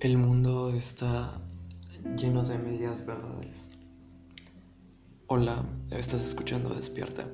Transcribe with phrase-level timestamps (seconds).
[0.00, 1.38] El mundo está
[2.16, 3.66] lleno de medias verdades.
[5.26, 7.28] Hola, estás escuchando Despierta.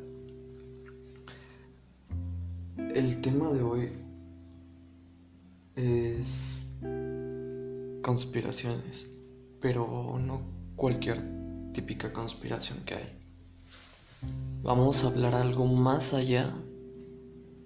[2.77, 3.89] El tema de hoy
[5.77, 6.67] es
[8.03, 9.13] conspiraciones,
[9.61, 10.41] pero no
[10.75, 11.23] cualquier
[11.73, 13.13] típica conspiración que hay.
[14.65, 16.53] Vamos a hablar algo más allá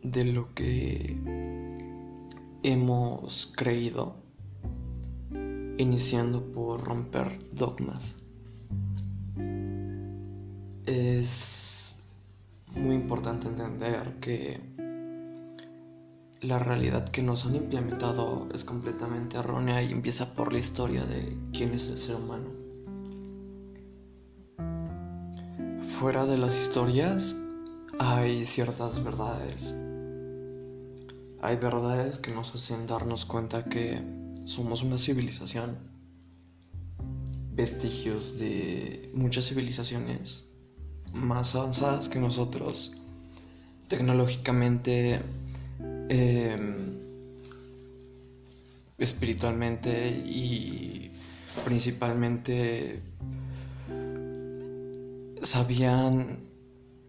[0.03, 1.17] de lo que
[2.63, 4.29] hemos creído
[5.81, 8.15] iniciando por romper dogmas.
[10.85, 11.97] Es
[12.75, 14.61] muy importante entender que
[16.43, 21.37] la realidad que nos han implementado es completamente errónea y empieza por la historia de
[21.53, 22.51] quién es el ser humano.
[25.99, 27.37] Fuera de las historias
[27.99, 29.75] hay ciertas verdades.
[31.43, 35.77] Hay verdades que nos hacen darnos cuenta que somos una civilización,
[37.55, 40.45] vestigios de muchas civilizaciones
[41.13, 42.93] más avanzadas que nosotros,
[43.89, 45.21] tecnológicamente,
[46.09, 46.99] em,
[48.99, 51.11] espiritualmente y
[51.65, 53.01] principalmente
[55.43, 56.39] sabían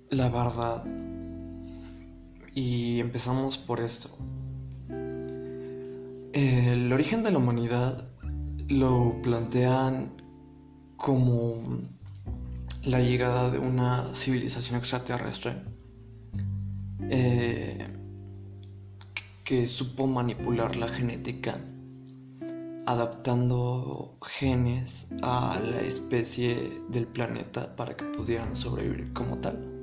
[0.10, 0.84] la verdad.
[2.54, 4.10] Y empezamos por esto.
[6.34, 8.08] El origen de la humanidad
[8.70, 10.14] lo plantean
[10.96, 11.82] como
[12.84, 15.56] la llegada de una civilización extraterrestre
[17.10, 17.86] eh,
[19.44, 21.60] que supo manipular la genética
[22.86, 29.81] adaptando genes a la especie del planeta para que pudieran sobrevivir como tal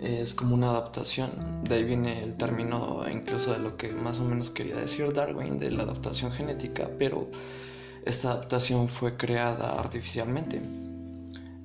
[0.00, 1.30] es como una adaptación.
[1.64, 5.58] De ahí viene el término incluso de lo que más o menos quería decir Darwin,
[5.58, 7.28] de la adaptación genética, pero
[8.04, 10.60] esta adaptación fue creada artificialmente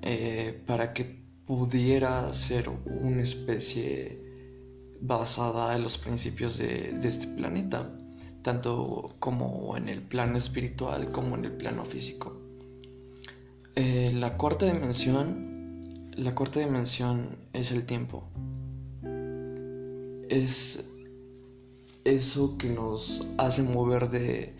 [0.01, 4.19] eh, para que pudiera ser una especie
[4.99, 7.89] basada en los principios de, este planeta,
[8.41, 12.39] tanto como en el plano espiritual como en el plano físico.
[13.75, 15.52] Eh, la cuarta dimensión
[16.17, 18.23] la cuarta dimensión es el tiempo.
[20.29, 20.89] Es
[22.03, 24.53] eso que nos hace mover de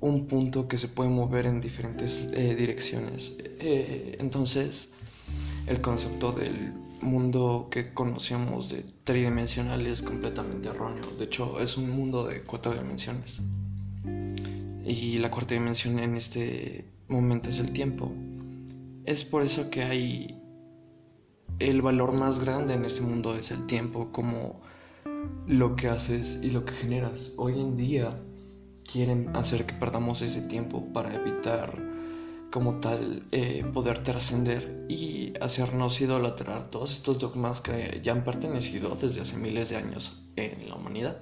[0.00, 3.32] un punto que se puede mover en diferentes eh, direcciones.
[3.40, 4.90] Eh, entonces,
[5.66, 11.10] el concepto del mundo que conocemos de tridimensional es completamente erróneo.
[11.18, 13.40] De hecho, es un mundo de cuatro dimensiones.
[14.84, 18.12] Y la cuarta dimensión en este momento es el tiempo.
[19.06, 20.43] Es por eso que hay
[21.58, 24.60] el valor más grande en este mundo es el tiempo, como
[25.46, 27.32] lo que haces y lo que generas.
[27.36, 28.18] Hoy en día
[28.90, 31.82] quieren hacer que perdamos ese tiempo para evitar
[32.50, 38.94] como tal eh, poder trascender y hacernos idolatrar todos estos dogmas que ya han pertenecido
[38.94, 41.18] desde hace miles de años en la humanidad.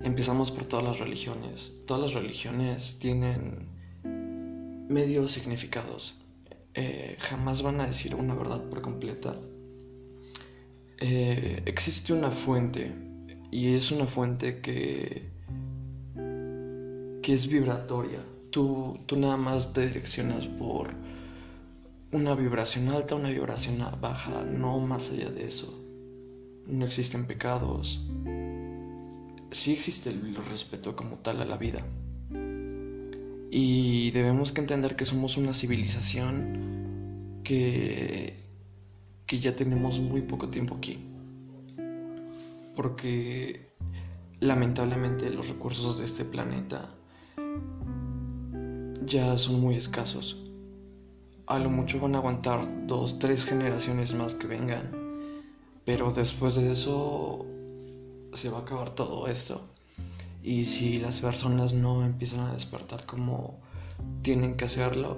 [0.00, 1.72] Empezamos por todas las religiones.
[1.86, 3.66] Todas las religiones tienen
[4.88, 6.14] medios significados
[6.74, 9.34] eh, jamás van a decir una verdad por completa.
[10.98, 12.92] Eh, existe una fuente
[13.50, 15.28] y es una fuente que,
[17.22, 18.18] que es vibratoria.
[18.50, 20.90] Tú, tú nada más te direccionas por
[22.10, 25.72] una vibración alta, una vibración baja, no más allá de eso.
[26.66, 28.00] No existen pecados.
[29.50, 31.84] Sí existe el respeto como tal a la vida.
[33.50, 38.36] Y debemos que entender que somos una civilización que,
[39.26, 40.98] que ya tenemos muy poco tiempo aquí.
[42.74, 43.68] Porque
[44.40, 46.90] lamentablemente los recursos de este planeta
[49.06, 50.36] ya son muy escasos.
[51.46, 54.90] A lo mucho van a aguantar dos, tres generaciones más que vengan.
[55.84, 57.44] Pero después de eso
[58.32, 59.60] se va a acabar todo esto.
[60.44, 63.62] Y si las personas no empiezan a despertar como
[64.20, 65.16] tienen que hacerlo,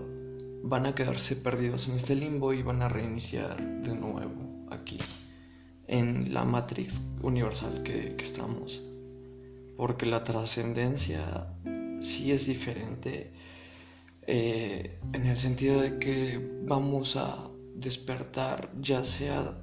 [0.63, 4.99] van a quedarse perdidos en este limbo y van a reiniciar de nuevo aquí,
[5.89, 8.81] en la Matrix universal que, estamos.
[9.77, 11.49] Porque la trascendencia
[11.99, 13.33] sí es diferente
[14.29, 19.59] eh, en el sentido de que vamos a despertar ya sea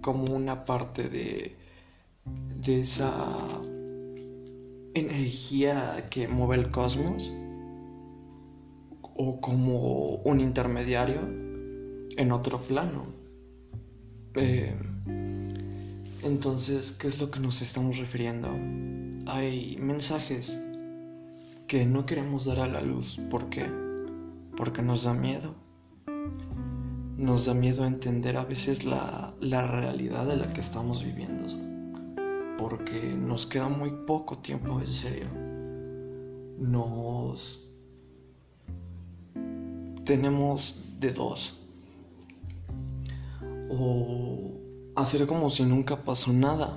[0.00, 1.56] como una parte de,
[2.56, 3.12] de esa
[4.94, 7.32] energía que mueve el cosmos
[9.14, 11.20] o como un intermediario
[12.16, 13.06] en otro plano.
[14.34, 14.74] Eh,
[16.24, 18.48] entonces, ¿qué es lo que nos estamos refiriendo?
[19.26, 20.58] Hay mensajes
[21.66, 23.18] que no queremos dar a la luz.
[23.30, 23.66] ¿Por qué?
[24.56, 25.54] Porque nos da miedo.
[27.16, 31.71] Nos da miedo entender a veces la, la realidad de la que estamos viviendo.
[32.58, 35.26] Porque nos queda muy poco tiempo en serio.
[36.58, 37.60] Nos...
[40.04, 41.58] Tenemos de dos.
[43.70, 44.52] O
[44.96, 46.76] hacer como si nunca pasó nada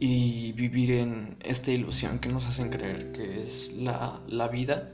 [0.00, 4.90] y vivir en esta ilusión que nos hacen creer que es la, la vida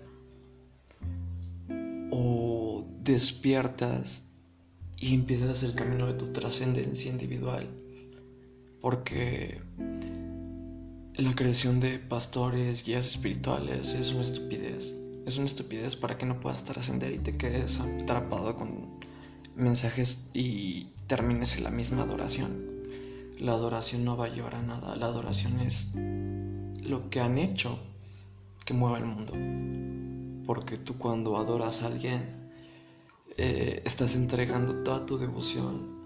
[2.11, 4.25] o despiertas
[4.99, 7.67] y empiezas el camino de tu trascendencia individual
[8.81, 9.61] porque
[11.17, 14.95] la creación de pastores, guías espirituales es una estupidez.
[15.27, 18.99] Es una estupidez para que no puedas trascender y te quedes atrapado con
[19.57, 22.67] mensajes y termines en la misma adoración.
[23.41, 25.89] La adoración no va a llevar a nada, la adoración es
[26.89, 27.79] lo que han hecho
[28.65, 29.35] que mueva el mundo.
[30.47, 32.23] Porque tú cuando adoras a alguien,
[33.37, 35.98] eh, estás entregando toda tu devoción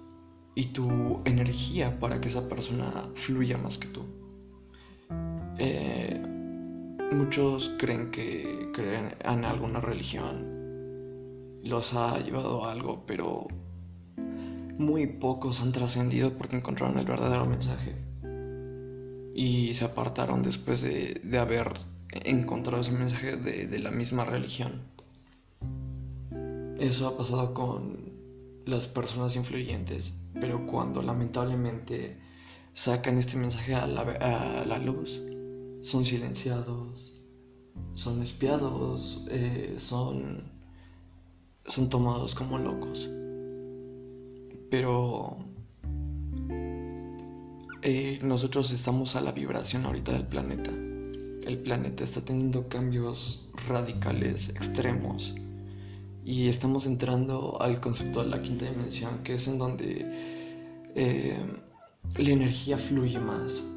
[0.54, 4.02] y tu energía para que esa persona fluya más que tú.
[5.58, 6.20] Eh,
[7.12, 10.62] muchos creen que creen en alguna religión
[11.62, 13.46] los ha llevado a algo, pero
[14.78, 17.94] muy pocos han trascendido porque encontraron el verdadero mensaje
[19.34, 21.72] y se apartaron después de, haber
[22.10, 24.82] encontrado ese mensaje de, de, la misma religión.
[26.78, 28.12] Eso ha pasado con
[28.66, 32.16] las personas influyentes, pero cuando lamentablemente
[32.72, 35.22] sacan este mensaje a la, luz,
[35.82, 37.22] son silenciados,
[37.94, 40.44] son espiados, eh, son,
[41.66, 43.08] son tomados como locos.
[44.70, 45.36] Pero
[47.82, 50.70] eh, nosotros estamos a la vibración ahorita del planeta.
[50.70, 55.34] El planeta está teniendo cambios radicales, extremos.
[56.24, 60.06] Y estamos entrando al concepto de la quinta dimensión, que es en donde
[60.94, 61.38] eh,
[62.16, 63.68] la energía fluye más.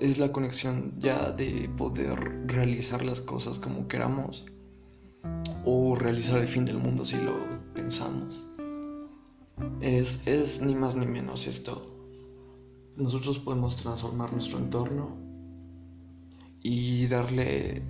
[0.00, 4.44] Es la conexión ya de poder realizar las cosas como queramos
[5.64, 7.34] o realizar el fin del mundo si lo
[7.74, 8.46] pensamos.
[9.80, 11.90] Es, es ni más ni menos esto.
[12.96, 15.16] Nosotros podemos transformar nuestro entorno
[16.62, 17.82] y darle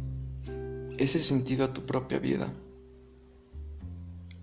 [0.99, 2.53] ese sentido a tu propia vida,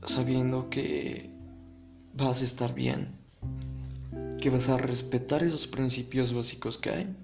[0.04, 1.30] sabiendo que
[2.14, 3.08] vas a estar bien,
[4.40, 7.16] que vas a respetar esos principios básicos que hay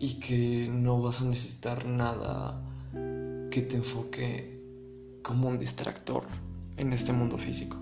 [0.00, 2.60] y que no vas a necesitar nada
[3.50, 4.60] que te enfoque
[5.22, 6.24] como un distractor
[6.76, 7.76] en este mundo físico.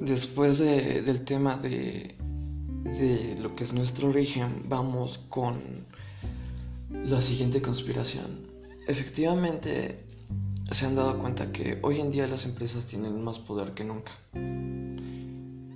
[0.00, 2.14] después del tema de,
[2.84, 5.56] de lo que es nuestro origen, vamos con
[6.90, 8.45] la siguiente conspiración.
[8.86, 9.98] Efectivamente,
[10.70, 14.12] se han dado cuenta que hoy en día las empresas tienen más poder que nunca.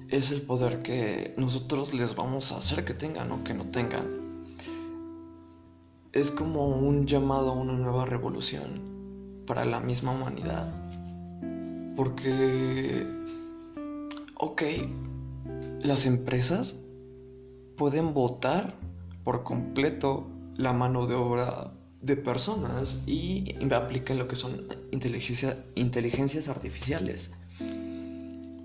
[0.09, 4.07] Es el poder que nosotros les vamos a hacer que tengan o que no tengan.
[6.13, 10.73] Es como un llamado a una nueva revolución para la misma humanidad.
[11.97, 13.05] Porque,
[14.37, 14.63] ok,
[15.83, 16.77] las empresas
[17.77, 18.77] pueden votar
[19.25, 27.31] por completo la mano de obra de personas y aplican lo que son inteligencias artificiales.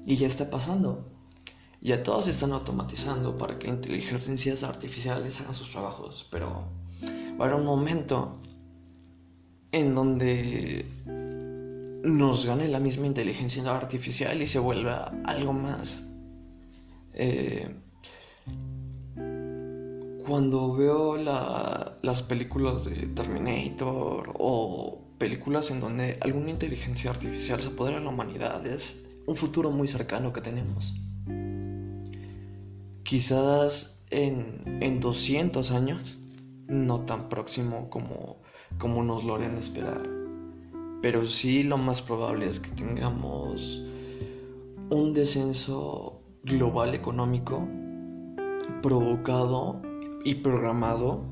[0.06, 1.04] Y ya está pasando.
[1.82, 6.68] Ya todos están automatizando para que inteligencias artificiales hagan sus trabajos, pero
[7.40, 8.34] va a haber un momento
[9.72, 10.86] en donde
[12.04, 16.04] nos gane la misma inteligencia artificial y se vuelva algo más.
[17.14, 17.70] Eh,
[20.28, 28.00] cuando veo las películas de Terminator o películas en donde alguna inteligencia artificial se apodera
[28.00, 30.94] de la humanidad, es un futuro muy cercano que tenemos.
[33.04, 36.18] Quizás en, en 200 años,
[36.68, 38.42] no tan próximo como,
[38.78, 40.16] como nos lo harían esperar
[41.06, 43.86] pero sí lo más probable es que tengamos
[44.90, 47.68] un descenso global económico
[48.82, 49.84] provocado
[50.26, 51.24] y programado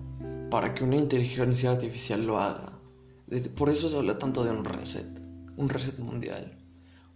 [0.50, 2.72] para que una inteligencia artificial lo haga.
[3.58, 5.20] Por eso se habla tanto de un reset,
[5.58, 6.58] un reset mundial,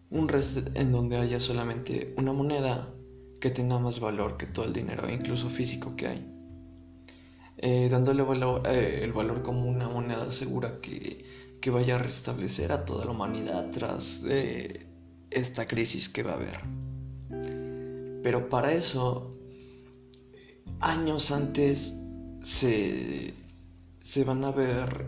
[0.09, 2.91] un reset en donde haya solamente una moneda
[3.39, 6.33] que tenga más valor que todo el dinero, incluso físico que hay.
[7.59, 8.23] Eh, dándole
[8.65, 11.25] eh, el valor como una moneda segura que
[11.61, 14.87] que vaya a restablecer a toda la humanidad tras de
[15.29, 16.59] esta crisis que va a haber.
[18.23, 19.36] Pero para eso
[20.79, 21.95] años antes
[22.41, 23.33] se,
[24.01, 25.05] se van a ver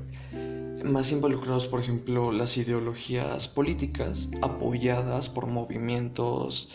[0.83, 6.69] más involucrados, por ejemplo, las ideologías políticas apoyadas por movimientos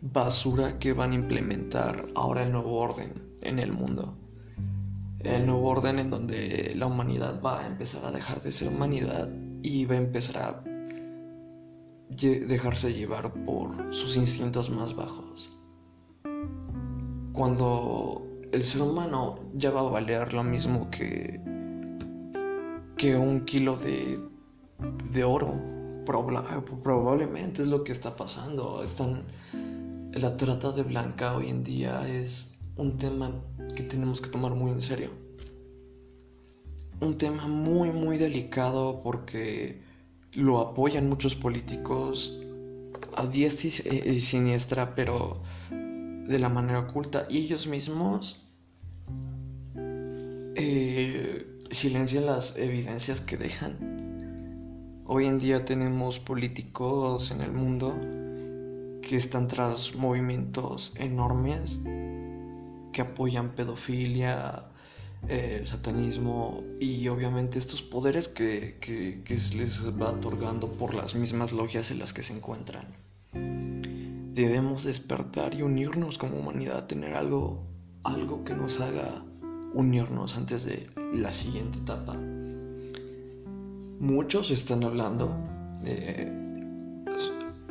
[0.00, 4.16] basura que van a implementar ahora el nuevo orden en el mundo.
[5.20, 9.28] El nuevo orden en donde la humanidad va a empezar a dejar de ser humanidad
[9.62, 10.64] y va a empezar a
[12.08, 15.50] dejarse llevar por sus instintos más bajos.
[17.32, 21.40] Cuando el ser humano ya va a valer lo mismo que
[23.00, 24.18] que un kilo de,
[25.10, 25.54] de oro.
[26.04, 28.82] probablemente es lo que está pasando.
[28.82, 29.24] Están,
[30.12, 33.32] la trata de blanca hoy en día es un tema
[33.74, 35.08] que tenemos que tomar muy en serio.
[37.00, 39.80] Un tema muy, muy delicado porque
[40.34, 42.38] lo apoyan muchos políticos
[43.16, 45.40] a diestra y siniestra, pero
[46.30, 47.24] de la manera oculta.
[47.28, 48.46] Y ellos mismos
[50.54, 55.02] eh, silencian las evidencias que dejan.
[55.06, 57.96] Hoy en día tenemos políticos en el mundo
[59.02, 61.80] que están tras movimientos enormes
[62.92, 64.64] que apoyan pedofilia,
[65.28, 71.52] eh, satanismo y obviamente estos poderes que, que, que les va otorgando por las mismas
[71.52, 72.86] logias en las que se encuentran.
[74.34, 77.62] Debemos despertar y unirnos como humanidad, tener algo,
[78.04, 79.06] algo que nos haga
[79.74, 82.16] unirnos antes de la siguiente etapa.
[83.98, 85.30] Muchos están hablando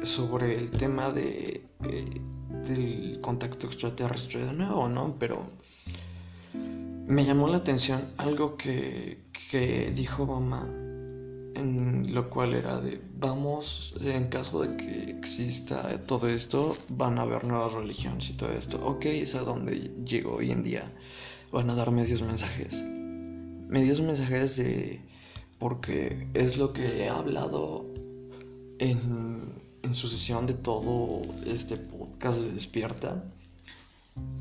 [0.04, 2.22] sobre el tema de, eh,
[2.68, 5.16] del contacto extraterrestre de nuevo, ¿no?
[5.20, 5.50] Pero
[7.08, 10.68] me llamó la atención algo que, que dijo Obama,
[11.60, 17.44] lo cual era de, vamos, en caso de que exista todo esto, van a haber
[17.44, 18.80] nuevas religiones y todo esto.
[18.86, 20.92] Ok, es a donde llego hoy en día
[21.52, 22.84] van a dar medios mensajes.
[22.84, 25.02] Medios mensajes de...
[25.58, 27.86] porque es lo que he hablado
[28.80, 29.40] en,
[29.84, 33.24] en su sesión de todo este podcast de Despierta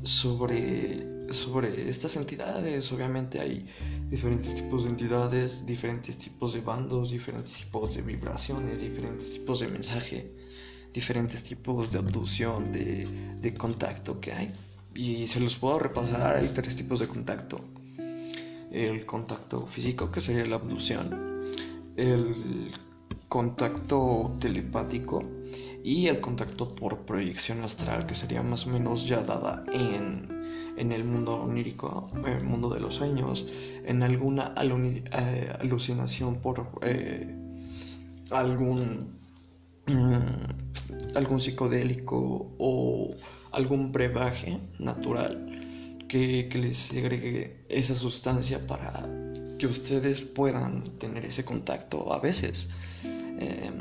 [0.03, 2.91] sobre, sobre estas entidades.
[2.91, 3.65] Obviamente hay
[4.09, 9.67] diferentes tipos de entidades, diferentes tipos de bandos, diferentes tipos de vibraciones, diferentes tipos de
[9.67, 10.31] mensaje,
[10.93, 13.07] diferentes tipos de abducción, de,
[13.39, 14.51] de contacto que hay
[14.95, 16.35] y se los puedo repasar.
[16.35, 17.59] Hay tres tipos de contacto.
[18.71, 21.51] El contacto físico, que sería la abducción.
[21.95, 22.71] El
[23.27, 25.23] contacto telepático
[25.83, 30.38] y el contacto por proyección astral, que sería más o menos ya dada en,
[30.77, 33.47] en el mundo onírico, el mundo de los sueños,
[33.85, 37.35] en alguna eh, alucinación por eh,
[38.31, 39.17] algún,
[39.87, 43.11] mm, algún psicodélico o
[43.51, 45.45] algún brebaje natural
[46.07, 49.07] que, les agregue esa sustancia para
[49.57, 52.69] que ustedes puedan tener ese contacto a veces.
[53.03, 53.71] Eh,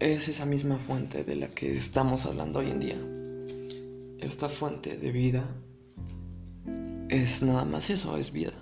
[0.00, 2.98] es esa misma fuente de la que estamos hablando hoy en día.
[4.18, 5.44] Esta fuente de vida
[7.12, 8.52] es nada más eso, es vida.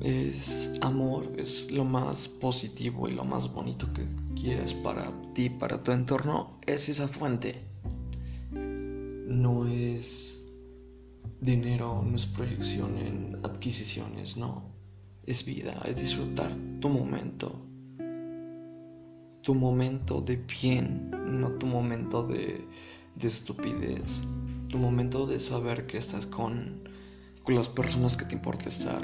[0.00, 4.06] Es amor, es lo más positivo y lo más bonito que
[4.40, 6.58] quieres para ti, para tu entorno.
[6.66, 7.68] Es esa fuente
[9.28, 10.42] no es
[11.40, 14.62] dinero, no es proyección en adquisiciones, no.
[15.26, 17.54] Es vida, es disfrutar tu momento.
[19.42, 22.64] Tu momento de bien, no tu momento de,
[23.22, 24.22] estupidez.
[24.68, 26.88] Tu momento de saber que estás con,
[27.42, 29.02] con las personas que te importa estar,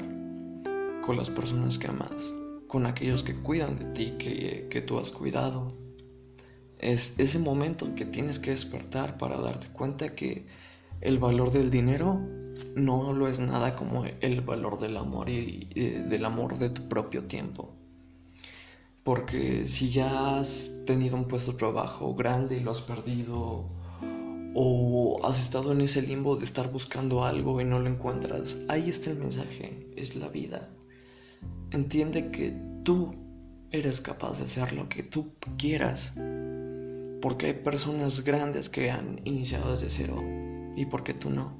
[1.05, 2.31] con las personas que amas,
[2.67, 5.73] con aquellos que cuidan de ti, que, que tú has cuidado
[6.79, 10.45] es ese momento que tienes que despertar para darte cuenta que
[11.01, 12.19] el valor del dinero
[12.75, 17.23] no lo es nada como el valor del amor y, del amor de tu propio
[17.23, 17.73] tiempo.
[19.03, 23.65] Porque si ya has tenido un puesto de trabajo grande y lo has perdido,
[24.57, 28.89] o has estado en ese limbo de estar buscando algo y no lo encuentras, ahí
[28.89, 30.69] está el mensaje, es la vida.
[31.71, 33.13] Entiende que tú
[33.69, 36.13] eres capaz de hacer lo que tú quieras
[37.21, 40.23] porque hay personas grandes que han iniciado desde cero
[40.75, 41.57] y porque tú no.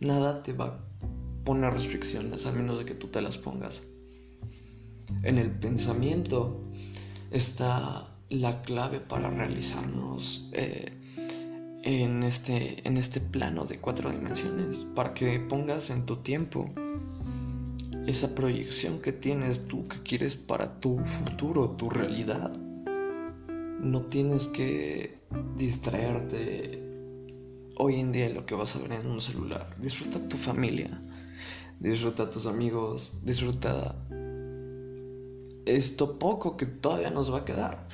[0.00, 3.84] Nada te va a poner restricciones a menos de que tú te las pongas.
[5.22, 6.60] En el pensamiento
[7.30, 10.92] está la clave para realizarnos eh,
[11.84, 16.70] en, este, en este plano de cuatro dimensiones, para que pongas en tu tiempo
[18.06, 22.50] esa proyección que tienes tú, que quieres para tu futuro, tu realidad
[23.80, 25.18] no tienes que
[25.56, 26.82] distraerte
[27.76, 29.76] hoy en día lo que vas a ver en un celular.
[29.78, 30.98] Disfruta tu familia,
[31.80, 33.94] disfruta tus amigos, disfruta
[35.66, 37.86] esto poco que todavía nos va a quedar.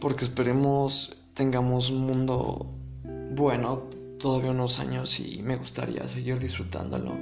[0.00, 2.74] Porque esperemos tengamos un mundo
[3.32, 7.16] bueno todavía unos años y me gustaría seguir disfrutándolo.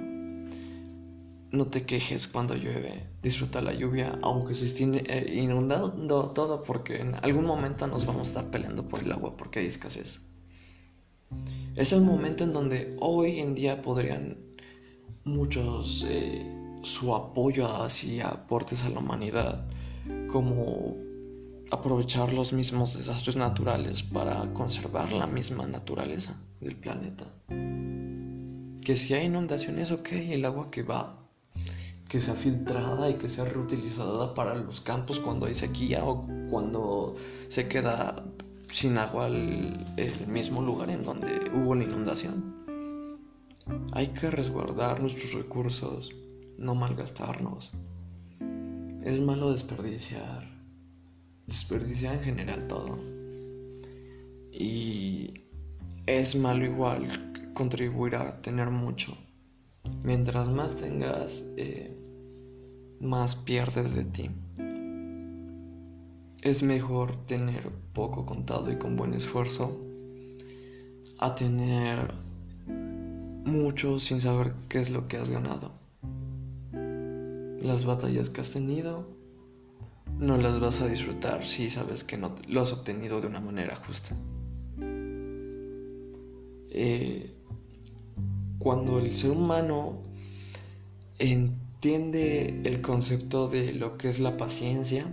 [1.50, 7.00] No te quejes cuando llueve, disfruta la lluvia, aunque se esté eh, inundando todo, porque
[7.00, 10.20] en algún momento nos vamos a estar peleando por el agua porque hay escasez.
[11.74, 14.36] Es el momento en donde hoy en día podrían
[15.24, 16.44] muchos eh,
[16.82, 19.64] su apoyo hacia aportes a la humanidad,
[20.30, 20.96] como
[21.70, 27.26] aprovechar los mismos desastres naturales para conservar la misma naturaleza del planeta.
[28.84, 31.14] Que si hay inundaciones, ok, el agua que va,
[32.08, 37.16] que sea filtrada y que sea reutilizada para los campos cuando hay sequía o cuando
[37.48, 38.14] se queda
[38.72, 42.56] sin agua el, el mismo lugar en donde hubo la inundación.
[43.92, 46.14] Hay que resguardar nuestros recursos,
[46.56, 47.70] no malgastarnos.
[49.04, 50.57] Es malo desperdiciar
[51.48, 52.98] desperdiciar en general todo.
[54.52, 55.32] Y
[56.06, 59.16] es malo igual contribuir a tener mucho.
[60.04, 61.96] Mientras más tengas, eh,
[63.00, 64.30] más pierdes de ti.
[66.42, 69.76] Es mejor tener poco contado y con buen esfuerzo
[71.18, 72.12] a tener
[72.66, 75.72] mucho sin saber qué es lo que has ganado.
[77.62, 79.17] Las batallas que has tenido
[80.18, 83.76] no las vas a disfrutar si sabes que no lo has obtenido de una manera
[83.76, 84.16] justa.
[86.70, 87.34] Eh,
[88.58, 90.02] cuando el ser humano
[91.18, 95.06] entiende el concepto de lo que es la paciencia,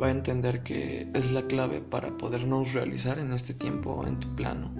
[0.00, 4.34] va a entender que es la clave para podernos realizar en este tiempo, en tu
[4.34, 4.72] plano,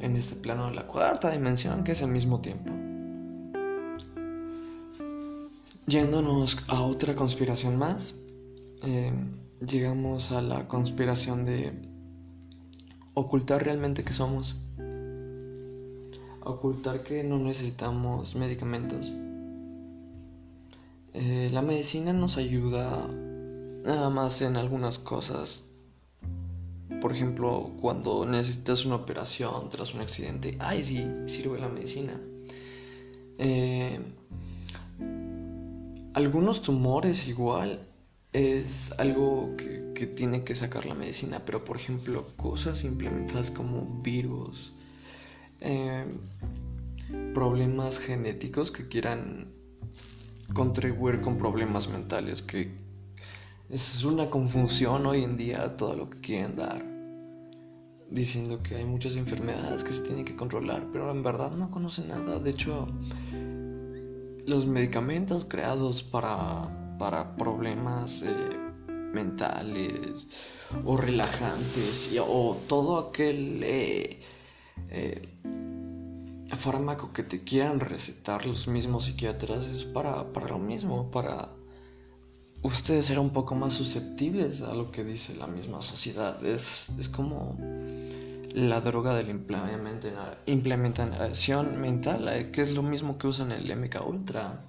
[0.00, 2.87] en este plano de la cuarta dimensión, que es el mismo tiempo.
[5.88, 8.14] Yéndonos a otra conspiración más,
[8.82, 9.10] eh,
[9.66, 11.72] llegamos a la conspiración de
[13.14, 14.56] ocultar realmente que somos,
[16.44, 19.10] ocultar que no necesitamos medicamentos.
[21.14, 23.08] Eh, la medicina nos ayuda
[23.86, 25.70] nada más en algunas cosas.
[27.00, 32.12] Por ejemplo, cuando necesitas una operación tras un accidente, ay, sí, sirve la medicina.
[33.38, 34.00] Eh,
[36.18, 37.80] algunos tumores igual
[38.32, 39.78] es algo que,
[40.16, 44.72] tiene que sacar la medicina, pero por ejemplo cosas implementadas como virus,
[45.60, 46.04] eh,
[47.34, 49.46] problemas genéticos que quieran
[50.54, 52.72] contribuir con problemas mentales, que
[53.70, 56.84] es una confusión hoy en día todo lo que quieren dar,
[58.10, 62.08] diciendo que hay muchas enfermedades que se tienen que controlar, pero en verdad no conocen
[62.08, 62.88] nada, de hecho
[64.48, 68.28] los medicamentos creados para, para problemas eh,
[69.12, 70.28] mentales
[70.84, 74.20] o relajantes o todo aquel eh,
[74.90, 75.28] eh,
[76.56, 81.48] fármaco que te quieran recetar los mismos psiquiatras es para, para lo mismo, para
[82.62, 86.44] ustedes ser un poco más susceptibles a lo que dice la misma sociedad.
[86.44, 87.56] Es, es como
[88.54, 89.30] la droga de la
[90.46, 94.64] implementación mental, eh, que es lo mismo que usan el MK Ultra.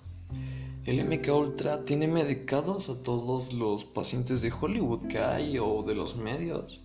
[0.85, 5.95] El MK Ultra tiene medicados a todos los pacientes de Hollywood que hay o de
[5.95, 6.81] los medios.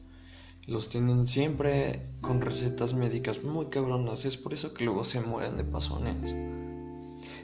[0.67, 4.25] Los tienen siempre con recetas médicas muy cabronas.
[4.25, 6.35] Es por eso que luego se mueren de pasones.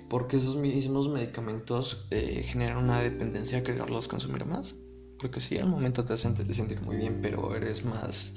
[0.08, 4.74] Porque esos mismos medicamentos eh, generan una dependencia a quererlos consumir más.
[5.18, 8.34] Porque sí, al momento te hacen sentir muy bien, pero eres más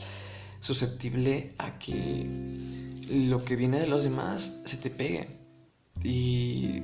[0.63, 2.25] susceptible a que
[3.09, 5.27] lo que viene de los demás se te pegue.
[6.01, 6.81] Y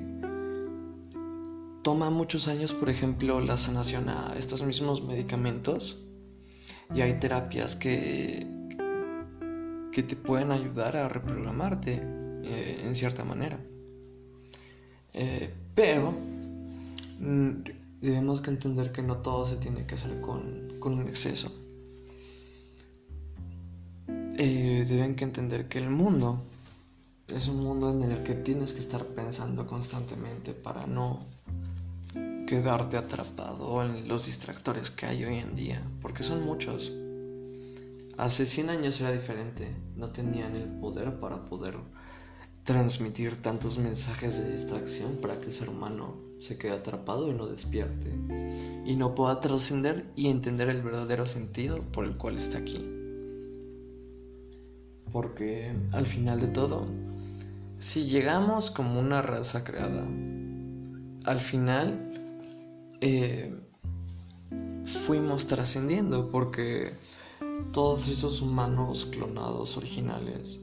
[1.82, 6.04] toma muchos años, por ejemplo, la sanación a estos mismos medicamentos.
[6.94, 8.46] Y hay terapias que,
[9.94, 12.02] que te pueden ayudar a reprogramarte
[12.44, 13.58] eh, en cierta manera.
[15.14, 16.14] Eh, pero
[17.22, 17.50] mm,
[18.02, 21.50] debemos entender que no todo se tiene que hacer con, con un exceso.
[24.38, 26.42] Eh, deben que entender que el mundo
[27.28, 31.20] es un mundo en el que tienes que estar pensando constantemente para no
[32.48, 36.92] quedarte atrapado en los distractores que hay hoy en día, porque son muchos.
[38.18, 41.76] Hace 100 años era diferente, no tenían el poder para poder
[42.64, 47.48] transmitir tantos mensajes de distracción para que el ser humano se quede atrapado y no
[47.48, 48.12] despierte
[48.86, 52.99] y no pueda trascender y entender el verdadero sentido por el cual está aquí.
[55.12, 56.86] Porque al final de todo,
[57.80, 60.06] si llegamos como una raza creada,
[61.26, 62.14] al final
[63.02, 63.54] eh,
[64.84, 66.92] fuimos trascendiendo porque
[67.72, 70.60] todos esos humanos clonados originales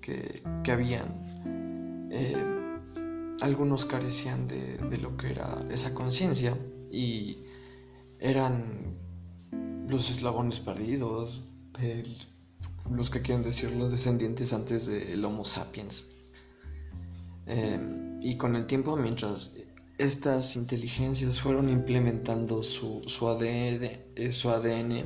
[0.00, 2.36] que, habían, eh,
[3.40, 6.56] algunos carecían de, de, lo que era esa conciencia
[6.90, 7.38] y
[8.18, 8.96] eran
[9.88, 11.44] los eslabones perdidos,
[12.90, 16.06] los que quieren decir los descendientes antes del Homo sapiens.
[17.46, 19.58] Eh, y con el tiempo, mientras
[19.98, 25.04] estas inteligencias fueron implementando su, su ADN, eh, su ADN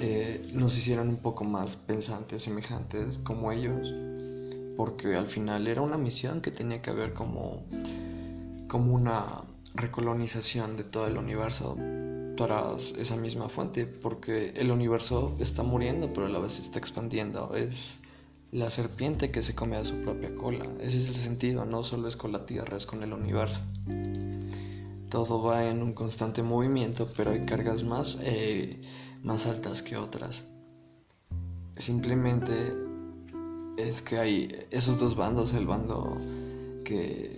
[0.00, 3.92] eh, nos hicieron un poco más pensantes, semejantes como ellos,
[4.76, 7.64] porque al final era una misión que tenía que haber como,
[8.68, 9.42] como una
[9.74, 11.76] recolonización de todo el universo
[12.36, 17.54] tras esa misma fuente, porque el universo está muriendo, pero a la vez está expandiendo.
[17.54, 17.98] Es
[18.52, 20.64] la serpiente que se come a su propia cola.
[20.80, 23.62] Ese es el sentido, no solo es con la Tierra, es con el universo.
[25.08, 28.80] Todo va en un constante movimiento, pero hay cargas más, eh,
[29.22, 30.44] más altas que otras.
[31.76, 32.74] Simplemente
[33.76, 36.16] es que hay esos dos bandos, el bando
[36.84, 37.33] que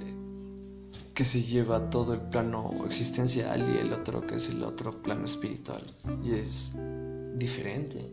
[1.14, 5.24] que se lleva todo el plano existencial y el otro que es el otro plano
[5.24, 5.82] espiritual.
[6.24, 6.72] Y es
[7.36, 8.04] diferente,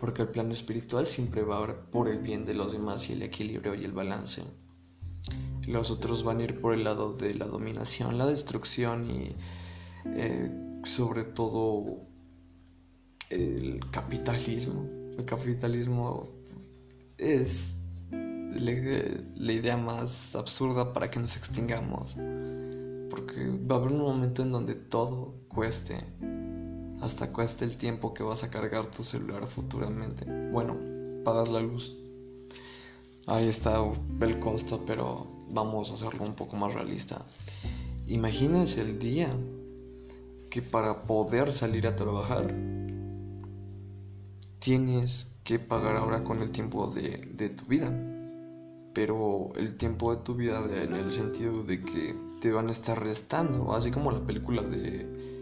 [0.00, 3.74] porque el plano espiritual siempre va por el bien de los demás y el equilibrio
[3.74, 4.42] y el balance.
[5.66, 9.34] Los otros van a ir por el lado de la dominación, la destrucción y
[10.06, 10.50] eh,
[10.84, 12.00] sobre todo
[13.30, 14.88] el capitalismo.
[15.16, 16.28] El capitalismo
[17.18, 17.76] es
[18.60, 22.14] la, idea más absurda para que nos extingamos.
[23.10, 26.04] Porque va a haber un momento en donde todo cueste.
[27.00, 30.24] Hasta cueste el tiempo que vas a cargar tu celular futuramente.
[30.50, 30.76] Bueno,
[31.24, 31.94] pagas la luz.
[33.26, 33.78] Ahí está
[34.20, 37.22] el costo, pero vamos a hacerlo un poco más realista.
[38.06, 39.30] Imagínense el día
[40.50, 42.52] que para poder salir a trabajar
[44.58, 47.92] tienes que pagar ahora con el tiempo de tu vida
[48.94, 53.02] pero el tiempo de tu vida en el sentido de que te van a estar
[53.02, 55.32] restando, así como la película de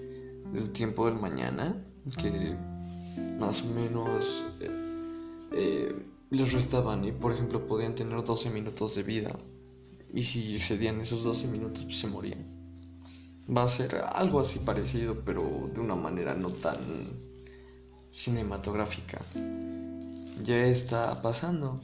[0.52, 1.76] del tiempo del mañana,
[2.16, 2.56] que
[3.38, 4.70] más o menos eh,
[5.52, 9.36] eh, les restaban y por ejemplo podían tener 12 minutos de vida
[10.12, 12.44] y si excedían esos 12 minutos pues, se morían.
[13.54, 16.78] Va a ser algo así parecido, pero de una manera no tan
[18.12, 19.20] cinematográfica.
[20.44, 21.80] Ya está pasando.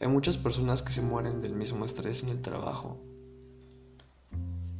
[0.00, 2.98] Hay muchas personas que se mueren del mismo estrés en el trabajo.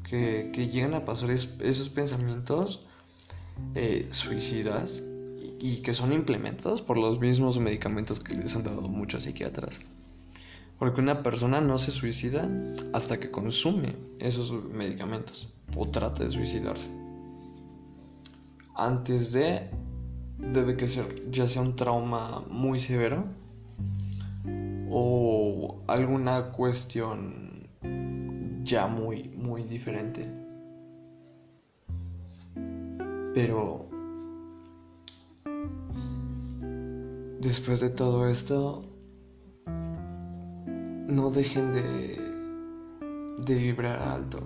[0.05, 2.87] Que, llegan a pasar esos pensamientos
[3.75, 5.03] eh, suicidas
[5.61, 9.81] y, que son implementados por los mismos medicamentos que les han dado muchos psiquiatras.
[10.79, 12.49] Porque una persona no se suicida
[12.93, 16.87] hasta que consume esos medicamentos o trata de suicidarse.
[18.77, 19.69] Antes de,
[20.39, 23.25] debe que ser ya sea un trauma muy severo
[24.91, 27.69] o alguna cuestión
[28.63, 30.27] ya muy, muy diferente.
[33.35, 33.87] Pero
[37.41, 38.83] después de todo esto,
[39.67, 42.21] no dejen de,
[43.45, 44.41] de vibrar alto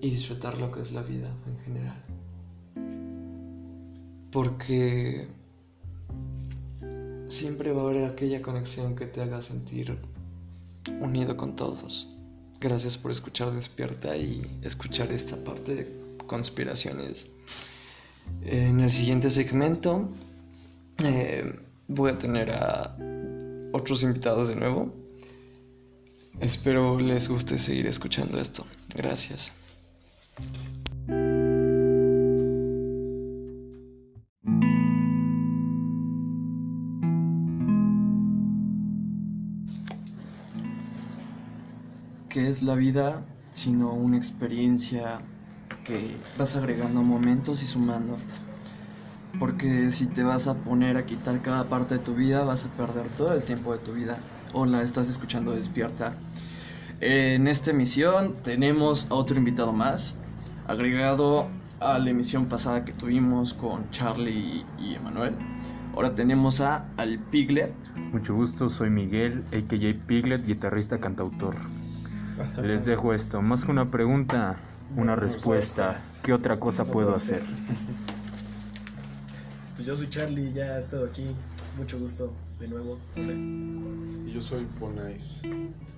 [0.00, 2.04] y disfrutar lo que es la vida en general.
[4.30, 5.28] Porque
[7.30, 9.98] siempre va a haber aquella conexión que te haga sentir
[11.00, 12.08] unido con todos.
[12.60, 17.28] Gracias por escuchar Despierta y escuchar esta parte de conspiraciones.
[18.42, 20.08] En el siguiente segmento
[21.04, 22.96] eh, voy a tener a
[23.72, 24.92] otros invitados de nuevo.
[26.40, 28.66] Espero les guste seguir escuchando esto.
[28.94, 29.52] Gracias.
[42.30, 45.18] ¿Qué es la vida sino una experiencia
[45.84, 48.16] que vas agregando momentos y sumando?
[49.40, 52.68] Porque si te vas a poner a quitar cada parte de tu vida, vas a
[52.68, 54.16] perder todo el tiempo de tu vida.
[54.52, 56.12] Hola, estás escuchando Despierta.
[57.00, 60.14] En esta emisión tenemos a otro invitado más,
[60.68, 61.48] agregado
[61.80, 65.34] a la emisión pasada que tuvimos con Charlie y Emanuel.
[65.96, 67.74] Ahora tenemos a Al Piglet.
[68.12, 71.56] Mucho gusto, soy Miguel, AKJ Piglet, guitarrista cantautor.
[72.62, 73.42] Les dejo esto.
[73.42, 74.56] Más que una pregunta,
[74.96, 76.00] una respuesta.
[76.22, 77.42] ¿Qué otra cosa puedo hacer?
[79.76, 81.34] Pues yo soy Charlie, ya he estado aquí
[81.78, 82.98] mucho gusto de nuevo.
[83.16, 85.40] Y yo soy Ponais.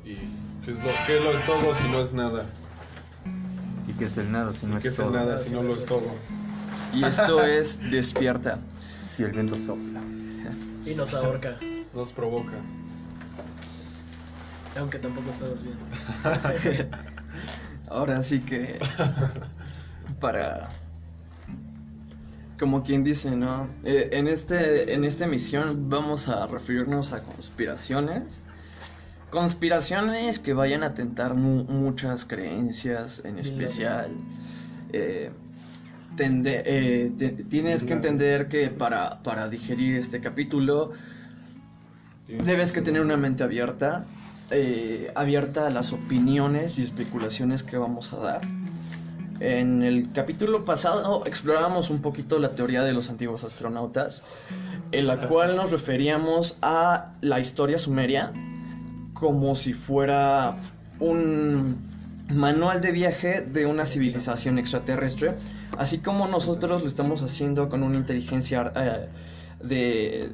[0.05, 0.17] ¿Y
[0.65, 2.47] qué es, lo, qué lo es todo si no es nada?
[3.89, 5.15] ¿Y qué es el nada si no ¿Qué es es el todo?
[5.17, 6.07] nada si no lo es todo?
[6.95, 8.59] Y esto es Despierta.
[9.17, 10.01] Si el viento sopla.
[10.87, 11.59] Y nos ahorca,
[11.95, 12.55] Nos provoca.
[14.79, 15.77] Aunque tampoco estamos bien.
[17.89, 18.79] Ahora sí que
[20.21, 20.69] para
[22.59, 23.69] como quien dice, ¿no?
[23.85, 28.41] Eh, en este en esta emisión vamos a referirnos a conspiraciones.
[29.31, 34.11] Conspiraciones que vayan a atentar mu- muchas creencias, en especial.
[34.93, 35.31] eh,
[36.17, 40.93] tende- eh, te- tienes que entender que para, para digerir este capítulo
[42.29, 44.05] Debes que tener una mente abierta,
[44.53, 48.41] eh, abierta a las opiniones y especulaciones que vamos a dar.
[49.41, 54.23] En el capítulo pasado explorábamos un poquito la teoría de los antiguos astronautas,
[54.93, 58.33] en la cual nos referíamos a la historia sumeria
[59.15, 60.57] como si fuera
[61.01, 61.77] un
[62.29, 65.35] manual de viaje de una civilización extraterrestre,
[65.79, 69.09] así como nosotros lo estamos haciendo con una inteligencia eh,
[69.63, 70.31] de,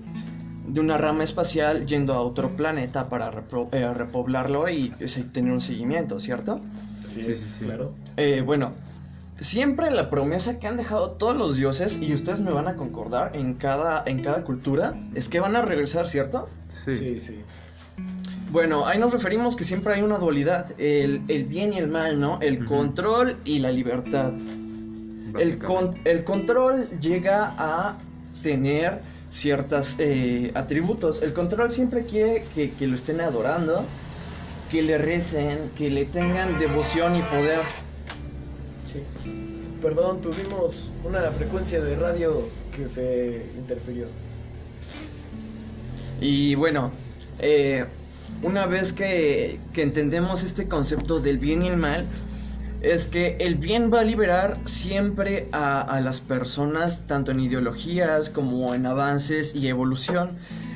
[0.69, 5.53] de una rama espacial yendo a otro planeta para repro- eh, repoblarlo y eh, tener
[5.53, 6.61] un seguimiento, ¿cierto?
[6.97, 7.65] Así Sí, es, sí, sí.
[7.65, 7.93] claro.
[8.17, 8.73] Eh, bueno,
[9.41, 13.33] siempre la promesa que han dejado todos los dioses, y ustedes me van a concordar
[13.35, 16.49] en cada, en cada cultura, es que van a regresar, ¿cierto?
[16.85, 16.97] Sí.
[16.97, 17.41] Sí, sí.
[18.51, 22.19] Bueno, ahí nos referimos que siempre hay una dualidad, el, el bien y el mal,
[22.19, 22.39] ¿no?
[22.41, 24.33] El control y la libertad.
[25.39, 27.97] El, con- el control llega a
[28.43, 29.01] tener
[29.33, 29.97] ciertos
[30.55, 31.23] atributos.
[31.23, 33.85] El control siempre quiere que, que lo estén adorando,
[34.71, 37.61] que le recen, que le tengan devoción y poder.
[38.85, 39.03] Sí.
[39.83, 44.07] Perdón, tuvimos una frecuencia de radio que se interfirió.
[46.21, 46.91] Y bueno,
[47.39, 47.85] eh,
[48.43, 52.07] una vez que, que entendemos este concepto del bien y el mal,
[52.83, 58.75] es que el bien va a liberar siempre a, las personas, tanto en ideologías como
[58.75, 60.31] en avances y evolución.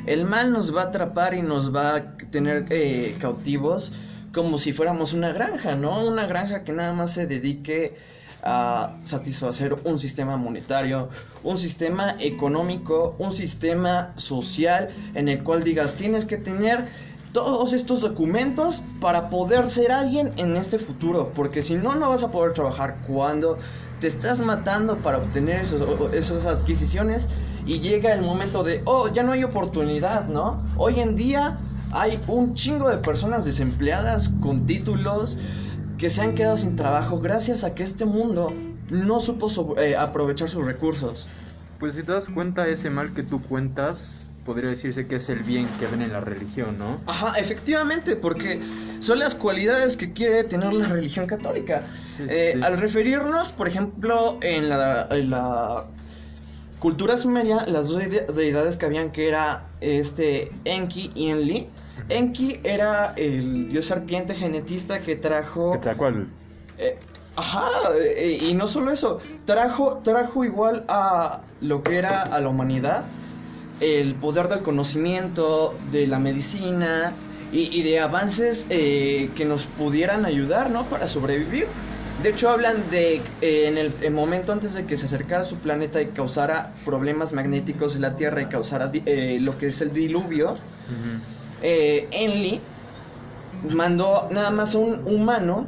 [0.07, 3.93] El mal nos va a atrapar y nos va a tener eh, cautivos
[4.35, 6.05] como si fuéramos una granja, ¿no?
[6.05, 7.95] Una granja que nada más se dedique
[8.43, 11.09] a satisfacer un sistema monetario,
[11.45, 16.87] un sistema económico, un sistema social en el cual digas tienes que tener
[17.33, 22.23] todos estos documentos para poder ser alguien en este futuro, porque si no, no vas
[22.23, 23.59] a poder trabajar cuando
[24.01, 25.65] te estás matando para obtener
[26.13, 27.29] esas adquisiciones
[27.65, 30.59] y llega el momento de, oh, ya no hay oportunidad, ¿no?
[30.77, 31.59] Hoy en día
[31.93, 35.39] hay un chingo de personas desempleadas con títulos
[35.99, 38.53] que se han quedado sin trabajo gracias a que este mundo
[38.91, 41.29] no supo eh, aprovechar sus recursos.
[41.79, 45.41] Pues si te das cuenta, ese mal que tú cuentas, podría decirse que es el
[45.41, 47.01] bien que ven en la religión, ¿no?
[47.07, 48.61] Ajá, efectivamente, porque
[49.01, 51.83] son las cualidades que quiere tener la religión católica.
[52.17, 52.61] Sí, Eh, sí.
[52.63, 55.85] Al referirnos, por ejemplo, en la, en la
[56.79, 61.69] cultura sumeria, las dos de- deidades que habían que era este Enki y Enli.
[62.09, 65.73] Enki era el dios serpiente genetista que trajo...
[65.75, 66.23] Quetzalcóatl.
[66.79, 66.99] Eh,
[67.37, 72.49] ajá, eh, y no solo eso, trajo, trajo igual a lo que era a la
[72.49, 73.05] humanidad
[73.83, 77.13] el poder del conocimiento, de la medicina
[77.53, 80.85] y, y de avances eh, que nos pudieran ayudar, ¿no?
[80.85, 81.67] Para sobrevivir.
[82.23, 85.45] De hecho, hablan de eh, en el, el momento antes de que se acercara a
[85.45, 89.81] su planeta y causara problemas magnéticos en la Tierra y causara eh, lo que es
[89.81, 90.53] el diluvio,
[91.63, 92.61] eh, Enli
[93.73, 95.67] mandó nada más a un humano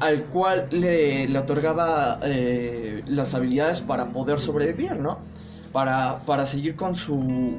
[0.00, 2.20] al cual le, le otorgaba
[3.06, 5.18] las habilidades para poder sobrevivir, ¿no?
[5.72, 7.58] Para, para seguir con su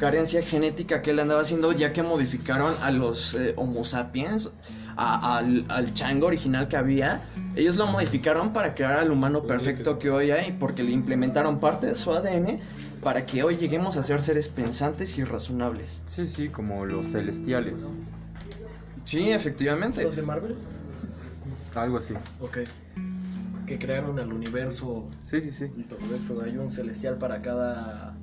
[0.00, 4.50] carencia genética que él andaba haciendo, ya que modificaron a los eh, Homo sapiens,
[4.96, 7.22] a- al, al chango original que había.
[7.54, 11.86] Ellos lo modificaron para crear al humano perfecto que hoy hay, porque le implementaron parte
[11.86, 12.58] de su ADN
[13.02, 16.00] para que hoy lleguemos a ser seres pensantes y razonables.
[16.08, 17.86] Sí, sí, como los celestiales.
[19.04, 20.02] Sí, efectivamente.
[20.02, 20.56] ¿Los de Marvel?
[21.76, 22.14] Algo así.
[22.40, 22.58] Ok.
[23.66, 25.64] Que crearon el universo Sí, sí, sí.
[25.76, 26.40] y todo eso.
[26.42, 28.14] Hay un celestial para cada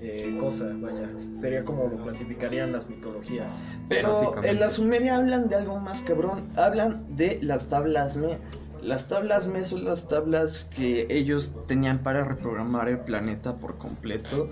[0.00, 1.08] eh, cosa, vaya.
[1.18, 3.70] Sería como lo clasificarían las mitologías.
[3.88, 6.44] Pero en la Sumeria hablan de algo más cabrón.
[6.56, 8.38] Hablan de las tablas Me.
[8.82, 14.50] Las tablas Me son las tablas que ellos tenían para reprogramar el planeta por completo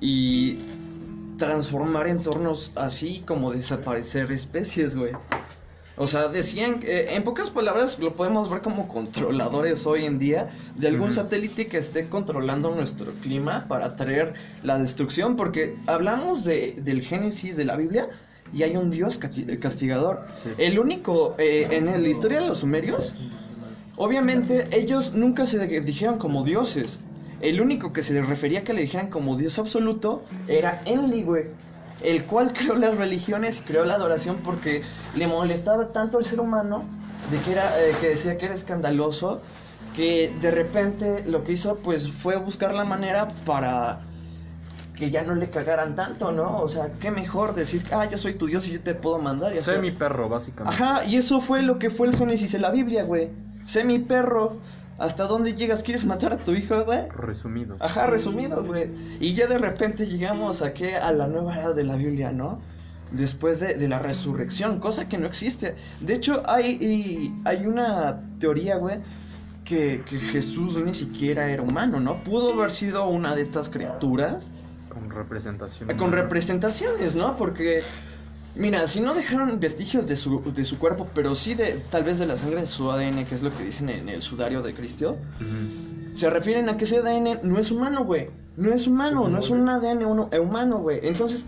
[0.00, 0.58] y
[1.38, 5.12] transformar entornos así como desaparecer especies, güey.
[5.96, 10.48] O sea, decían, que, en pocas palabras lo podemos ver como controladores hoy en día
[10.76, 16.74] de algún satélite que esté controlando nuestro clima para traer la destrucción, porque hablamos de,
[16.78, 18.08] del Génesis de la Biblia
[18.52, 19.18] y hay un Dios
[19.60, 20.26] castigador.
[20.42, 20.50] Sí.
[20.58, 23.14] El único, eh, en la historia de los sumerios,
[23.96, 27.00] obviamente ellos nunca se dijeron como dioses.
[27.40, 31.44] El único que se les refería que le dijeran como Dios absoluto era Enli, güey.
[32.02, 34.82] El cual creó las religiones y creó la adoración porque
[35.14, 36.84] le molestaba tanto al ser humano
[37.30, 39.40] de que era eh, que decía que era escandaloso
[39.96, 44.00] que de repente lo que hizo pues fue buscar la manera para
[44.96, 46.60] que ya no le cagaran tanto, ¿no?
[46.60, 49.52] O sea, qué mejor decir, ah, yo soy tu Dios y yo te puedo mandar
[49.52, 50.82] y Sé hacer- mi perro, básicamente.
[50.82, 53.28] Ajá, y eso fue lo que fue el Génesis de la Biblia, güey.
[53.66, 54.56] Sé mi perro.
[54.98, 55.82] ¿Hasta dónde llegas?
[55.82, 57.08] ¿Quieres matar a tu hijo, güey?
[57.08, 57.76] Resumido.
[57.80, 58.90] Ajá, resumido, güey.
[59.20, 60.96] Y ya de repente llegamos a qué?
[60.96, 62.60] A la nueva era de la Biblia, ¿no?
[63.10, 65.74] Después de, de la resurrección, cosa que no existe.
[66.00, 68.98] De hecho, hay, y- hay una teoría, güey,
[69.64, 72.22] que, que Jesús ni siquiera era humano, ¿no?
[72.22, 74.50] Pudo haber sido una de estas criaturas
[74.88, 75.96] Con representación.
[75.96, 77.36] con representaciones, ¿no?
[77.36, 77.82] Porque,
[78.56, 82.18] mira, si no dejaron vestigios de su, de su cuerpo, pero sí de tal vez
[82.18, 84.74] de la sangre de su ADN, que es lo que dicen en el sudario de
[84.74, 86.16] Cristo, Ujú.
[86.18, 88.28] se refieren a que ese ADN no es humano, güey.
[88.56, 91.00] No es humano, Sí, no es un ADN uno- eh, humano, güey.
[91.02, 91.44] Entonces,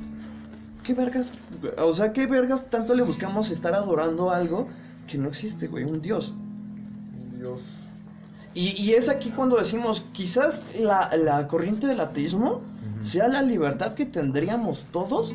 [0.82, 1.30] ¿qué vergas?
[1.78, 4.66] O sea, ¿qué vergas tanto le buscamos estar adorando algo
[5.06, 5.84] que no existe, güey?
[5.84, 6.34] Un dios.
[7.38, 7.74] Dios.
[8.54, 12.62] Y, y es aquí cuando decimos, quizás la, la corriente del ateísmo
[13.04, 15.34] sea la libertad que tendríamos todos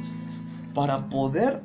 [0.74, 1.60] para poder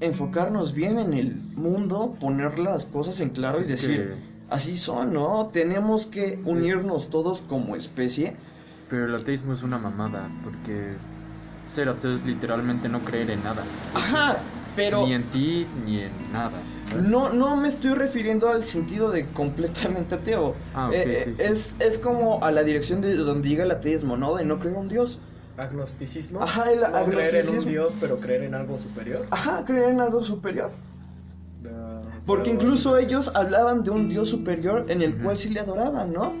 [0.00, 4.14] enfocarnos bien en el mundo, poner las cosas en claro y decir, que-
[4.54, 5.46] así son, ¿no?
[5.52, 8.36] Tenemos que unirnos todos como especie.
[8.88, 10.92] Pero el ateísmo es una mamada, porque
[11.66, 13.62] ser ateo es literalmente no creer en nada.
[13.94, 14.36] Ajá,
[14.76, 16.58] pero Ni en ti, ni en nada.
[17.02, 20.54] no, no me estoy refiriendo al sentido de completamente ateo.
[20.74, 21.42] Ah, ok, Eh, sí, eh, sí.
[21.42, 24.34] Es, es como a la dirección de donde llega el ateísmo, ¿no?
[24.36, 25.18] De no creer en un Dios.
[25.58, 26.42] Agnosticismo.
[26.42, 29.26] Ajá, el no creer en un dios, pero creer en algo superior.
[29.30, 30.70] Ajá, creer en algo superior.
[31.66, 36.12] Ah, Porque incluso ellos hablaban de un Dios superior en el cual sí le adoraban,
[36.12, 36.32] ¿no?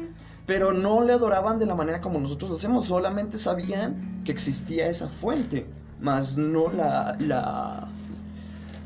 [0.46, 4.88] Pero no le adoraban de la manera como nosotros lo hacemos, solamente sabían que existía
[4.88, 5.66] esa fuente,
[6.00, 7.88] más no la, la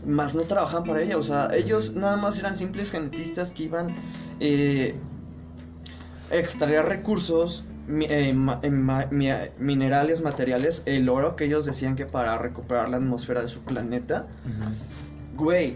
[0.06, 3.94] más no trabajaban para ella, o sea, ellos nada más eran simples genetistas que iban
[4.40, 4.96] eh,
[6.30, 11.64] a extraer recursos, mi- eh, ma- eh, ma- mi- minerales, materiales, el oro que ellos
[11.64, 14.26] decían que para recuperar la atmósfera de su planeta.
[15.34, 15.74] Güey,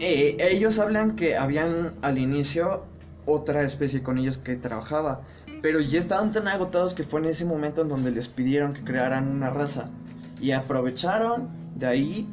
[0.00, 2.84] eh, ellos hablan que habían al inicio
[3.24, 5.22] otra especie con ellos que trabajaba,
[5.62, 8.82] pero ya estaban tan agotados que fue en ese momento en donde les pidieron que
[8.84, 9.88] crearan una raza
[10.40, 12.28] y aprovecharon de ahí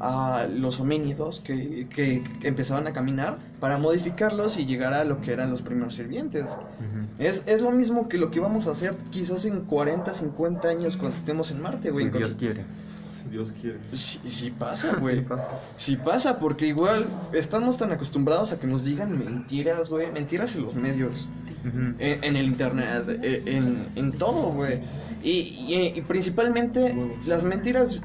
[0.00, 5.20] a los homínidos que, que- que empezaban a caminar para modificarlos y llegar a lo
[5.20, 6.50] que eran los primeros sirvientes.
[6.50, 7.06] Ujú.
[7.22, 10.96] Es, es lo mismo que lo que vamos a hacer quizás en 40, 50 años
[10.96, 12.06] cuando estemos en Marte, güey.
[12.10, 12.64] Si Dios quiere.
[13.12, 13.78] Si Dios quiere.
[13.94, 15.16] Sí, sí pasa, güey.
[15.20, 15.48] Sí, pasa.
[15.76, 20.10] Sí pasa, porque igual estamos tan acostumbrados a que nos digan mentiras, güey.
[20.10, 21.28] Mentiras en los medios,
[21.66, 21.94] Ujú.
[22.00, 24.80] en, en el internet, eh, en, en todo, güey.
[25.22, 26.94] Y, y- y principalmente
[27.26, 28.00] las mentiras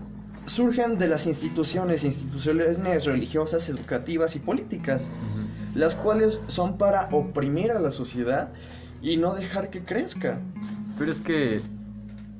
[0.49, 5.11] surgen de las instituciones, instituciones religiosas, educativas y políticas,
[5.75, 8.51] las cuales son para oprimir a la sociedad
[9.01, 10.39] y no dejar que crezca.
[10.97, 11.61] Pero es que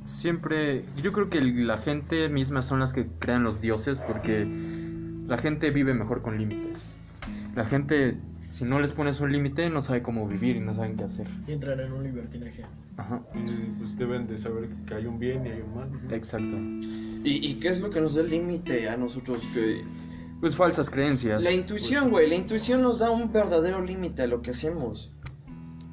[0.06, 4.46] siempre, yo creo que la gente misma son las que crean los dioses porque
[5.28, 6.94] la gente vive mejor con límites.
[7.56, 8.18] La gente,
[8.50, 11.28] si no les pones un límite, no sabe cómo vivir y no saben qué hacer.
[11.48, 12.66] Y entrar en un libertinaje.
[12.98, 15.90] Ajá, Y pues deben de saber que hay un bien y hay un mal.
[16.12, 16.58] exacto.
[17.24, 19.42] ¿Y, y qué es lo que nos da el límite a nosotros?
[19.54, 19.84] Que
[20.42, 21.42] Pues falsas creencias.
[21.44, 25.14] La intuición, güey, la intuición nos da un verdadero límite a lo que hacemos.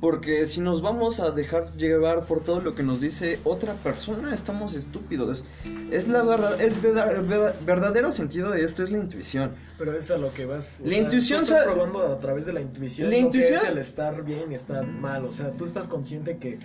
[0.01, 4.35] Porque si nos vamos a dejar llevar por todo lo que nos dice otra persona,
[4.35, 5.43] estamos estúpidos.
[5.91, 9.53] Es la verdad, el verda- el verda- verdadero sentido de esto es la intuición.
[9.79, 10.81] Pero es a lo que vas.
[10.85, 13.09] La sea, intuición Tú estás probando a través de la intuición.
[13.09, 15.25] La lo que intuición- es el estar bien y estar mal.
[15.25, 16.59] O sea, tú estás consciente que.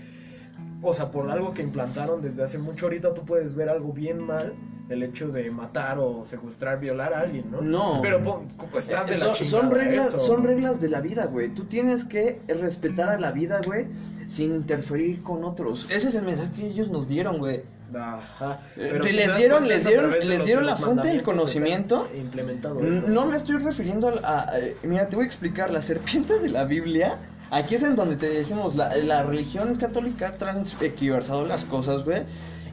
[0.81, 4.19] O sea, por algo que implantaron desde hace mucho, ahorita tú puedes ver algo bien
[4.21, 4.53] mal.
[4.89, 7.61] El hecho de matar o secuestrar, violar a alguien, ¿no?
[7.61, 7.99] No.
[8.01, 8.21] Pero
[8.57, 10.17] ¿cómo está de Eh, la son, son reglas, eso?
[10.19, 11.47] son reglas de la vida, güey.
[11.53, 13.87] Tú tienes que respetar a la vida, güey,
[14.27, 15.85] sin interferir con otros.
[15.89, 17.61] Ese es el mensaje que ellos nos dieron, güey.
[17.95, 18.59] Ajá.
[18.75, 22.09] Eh, Pero si les dieron- les dieron- les dieron la fuente del conocimiento.
[22.17, 23.07] Implementado eso.
[23.07, 25.71] No me estoy refiriendo a, a- a- Mira, te voy a explicar.
[25.71, 27.17] La serpiente de la Biblia
[27.51, 32.23] Aquí es en donde te decimos, la, la religión católica ha transversado las cosas, güey.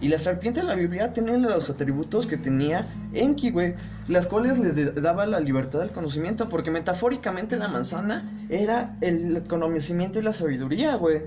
[0.01, 3.75] Y la serpiente de la Biblia tenía los atributos que tenía Enki, güey.
[4.07, 6.49] Las cuales les daba la libertad del conocimiento.
[6.49, 11.23] Porque metafóricamente la manzana era el conocimiento y la sabiduría, güey.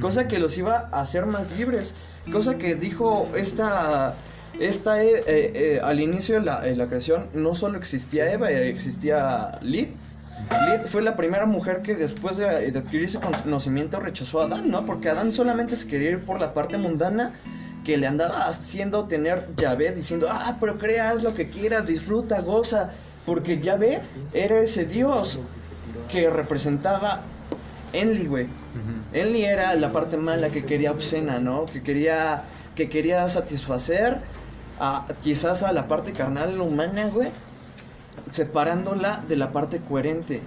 [0.00, 1.94] Cosa que los iba a hacer más libres.
[2.32, 4.14] Cosa que dijo esta...
[4.58, 9.58] Esta, eh, eh, eh, al inicio de la, la creación, no solo existía Eva, existía
[9.60, 9.88] Lid.
[10.50, 14.70] Lid fue la primera mujer que después de, de adquirir ese conocimiento rechazó a Adán,
[14.70, 14.84] ¿no?
[14.84, 17.32] Porque Adán solamente se quería ir por la parte mundana
[17.86, 22.90] que le andaba haciendo tener Yahvé diciendo, ah, pero creas lo que quieras, disfruta, goza.
[23.24, 25.38] Porque Yahvé era ese Dios
[26.10, 27.22] que representaba
[27.92, 28.46] Enli, güey.
[29.12, 31.64] Enli era la parte mala que quería obscena, ¿no?
[31.66, 32.42] Que quería,
[32.74, 34.18] que quería satisfacer
[34.80, 37.30] a, quizás a la parte carnal humana, güey.
[38.30, 40.40] Separándola de la parte coherente.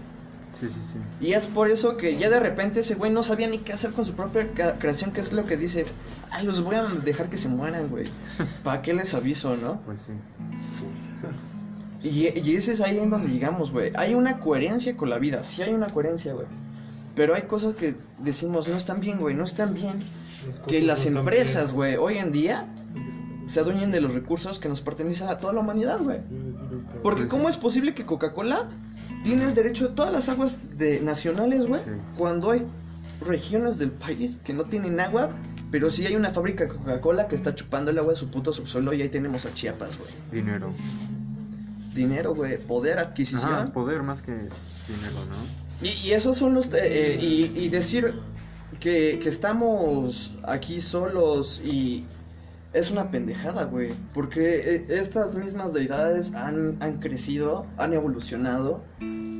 [0.59, 1.25] Sí, sí, sí.
[1.25, 3.91] Y es por eso que ya de repente ese güey no sabía ni qué hacer
[3.91, 5.85] con su propia creación, que es lo que dice,
[6.31, 8.05] ay, los voy a dejar que se mueran, güey.
[8.63, 9.79] ¿Para qué les aviso, no?
[9.85, 10.11] Pues sí.
[12.01, 13.91] Y, y ese es ahí en donde llegamos, güey.
[13.95, 16.47] Hay una coherencia con la vida, sí hay una coherencia, güey.
[17.15, 20.01] Pero hay cosas que decimos, no están bien, güey, no están bien.
[20.67, 22.65] Que las empresas, güey, hoy en día
[23.49, 26.19] se adueñen de los recursos que nos pertenecen a toda la humanidad, güey.
[27.01, 28.69] Porque ¿cómo es posible que Coca-Cola
[29.23, 31.81] tiene el derecho de todas las aguas de nacionales, güey?
[31.83, 31.91] Sí.
[32.15, 32.63] Cuando hay
[33.21, 35.31] regiones del país que no tienen agua,
[35.71, 38.53] pero sí hay una fábrica de Coca-Cola que está chupando el agua de su puto
[38.53, 40.11] subsuelo y ahí tenemos a Chiapas, güey.
[40.31, 40.71] Dinero.
[41.95, 43.51] Dinero, güey, poder, adquisición.
[43.51, 45.87] Ajá, poder más que dinero, ¿no?
[45.87, 46.67] Y, y esos son los...
[46.67, 48.13] eh, eh, y, y decir
[48.79, 52.05] que, que estamos aquí solos y...
[52.73, 53.89] Es una pendejada, güey.
[54.13, 58.81] Porque eh, estas mismas deidades han, han crecido, han evolucionado.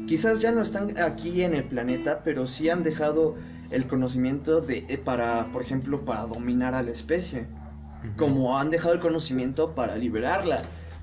[0.07, 3.35] Quizás ya no están aquí en el planeta, pero sí han dejado
[3.69, 7.45] el conocimiento de, eh, para, por ejemplo, para dominar a la especie.
[8.17, 10.61] Como han dejado el conocimiento para liberarla.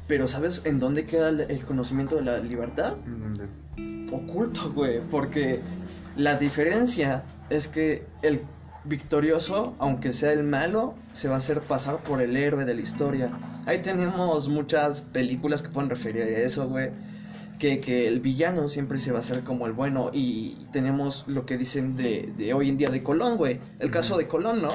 [0.08, 2.94] Pero ¿sabes en dónde queda el- el conocimiento de la libertad?
[3.06, 3.44] ¿En dónde?
[4.12, 5.58] oculto, güey, porque
[6.16, 8.40] la diferencia es que el
[8.88, 12.80] victorioso, aunque sea el malo, se va a hacer pasar por el héroe de la
[12.80, 13.30] historia.
[13.66, 16.90] Ahí tenemos muchas películas que pueden referir a eso, güey.
[17.58, 20.10] Que, que el villano siempre se va a hacer como el bueno.
[20.12, 23.60] Y tenemos lo que dicen de, de hoy en día de Colón, güey.
[23.78, 24.68] El caso de Colón, ¿no?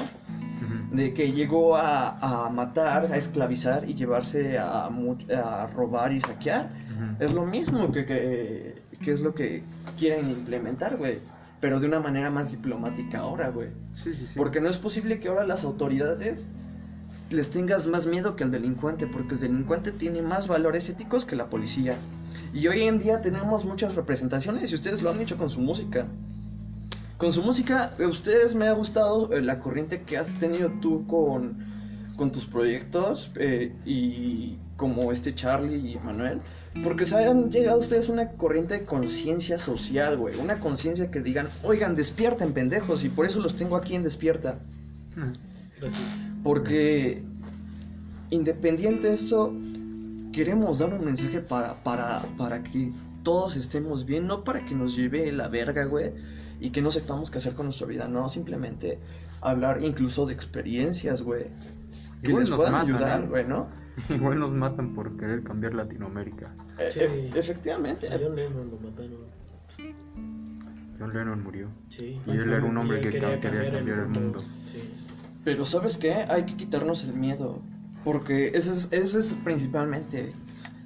[0.92, 6.70] De que llegó a, a matar, a esclavizar y llevarse a, a robar y saquear.
[7.18, 9.62] Es lo mismo que, que, que es lo que
[9.98, 11.20] quieren implementar, güey.
[11.62, 13.68] Pero de una manera más diplomática ahora, güey.
[13.92, 14.34] Sí, sí, sí.
[14.36, 16.48] Porque no es posible que ahora las autoridades
[17.30, 21.36] les tengas más miedo que al delincuente, porque el delincuente tiene más valores éticos que
[21.36, 21.96] la policía.
[22.52, 26.08] Y hoy en día tenemos muchas representaciones y ustedes lo han hecho con su música.
[27.16, 31.06] Con su música, a ustedes me ha gustado eh, la corriente que has tenido tú
[31.06, 31.58] con,
[32.22, 36.40] con tus proyectos eh, y como este Charlie y Manuel,
[36.84, 41.20] porque se han llegado ustedes a una corriente de conciencia social, güey, una conciencia que
[41.20, 44.60] digan, oigan, despierten pendejos, y por eso los tengo aquí en Despierta,
[45.16, 45.32] Ujú.
[45.80, 46.28] Gracias.
[46.44, 47.24] porque
[48.30, 49.52] independiente de esto,
[50.32, 52.92] queremos dar un mensaje para, para, para que
[53.24, 56.12] todos estemos bien, no para que nos lleve la verga, güey,
[56.60, 59.00] y que no sepamos qué hacer con nuestra vida, no, simplemente
[59.40, 61.46] hablar incluso de experiencias, güey,
[62.22, 63.26] que Igual les puedan matan, ayudar, ¿eh?
[63.28, 63.68] güey, ¿no?
[64.08, 66.54] Igual nos matan por querer cambiar Latinoamérica.
[66.78, 67.00] Eh, Sí.
[67.00, 68.08] eh, efectivamente.
[68.08, 69.12] A John Lennon lo mataron.
[70.98, 71.68] John Lennon murió.
[71.88, 72.20] Sí.
[72.26, 74.40] Y él era un hombre que quería cambiar el mundo.
[74.64, 74.82] Sí.
[75.44, 76.12] Pero ¿sabes qué?
[76.28, 77.60] Hay que quitarnos el miedo.
[78.04, 80.32] Porque eso es, eso es principalmente.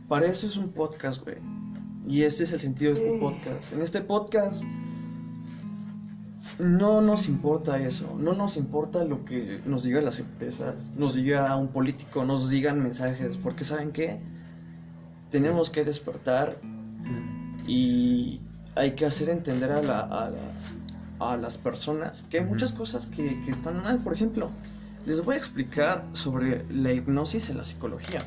[0.08, 1.36] Para eso es un podcast, güey.
[2.08, 3.72] Y este es el sentido de este podcast.
[3.72, 4.62] En este podcast
[6.58, 8.16] no nos importa eso.
[8.18, 12.82] No nos importa lo que nos digan las empresas, nos diga un político, nos digan
[12.82, 13.36] mensajes.
[13.36, 14.20] Porque ¿saben qué?
[15.30, 16.56] Tenemos que despertar
[17.66, 18.40] y
[18.74, 23.06] hay que hacer entender a, la, a, la- a las personas que hay muchas cosas
[23.06, 23.98] que, que están mal.
[23.98, 24.50] Por ejemplo,
[25.06, 28.20] les voy a explicar sobre la hipnosis en la psicología.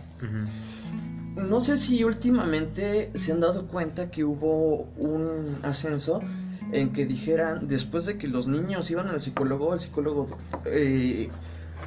[1.36, 6.22] No sé si últimamente se han dado cuenta que hubo un ascenso
[6.72, 10.28] en que dijeran, después de que los niños iban al psicólogo, el psicólogo
[10.65, 11.30] eh,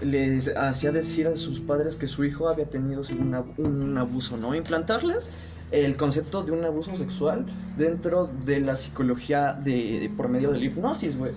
[0.03, 4.37] les hacía decir a sus padres que su hijo había tenido un, ab- un abuso,
[4.37, 4.55] ¿no?
[4.55, 5.31] Implantarles
[5.71, 7.47] el concepto de un abuso sexual
[7.79, 11.33] dentro de la psicología de, por medio de la hipnosis, güey.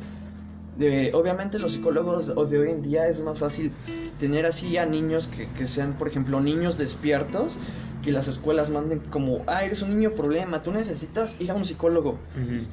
[0.77, 3.71] De, obviamente los psicólogos de hoy en día es más fácil
[4.19, 7.57] tener así a niños que, que sean, por ejemplo, niños despiertos,
[8.05, 11.65] que las escuelas manden como, ah, eres un niño problema, tú necesitas ir a un
[11.65, 12.19] psicólogo.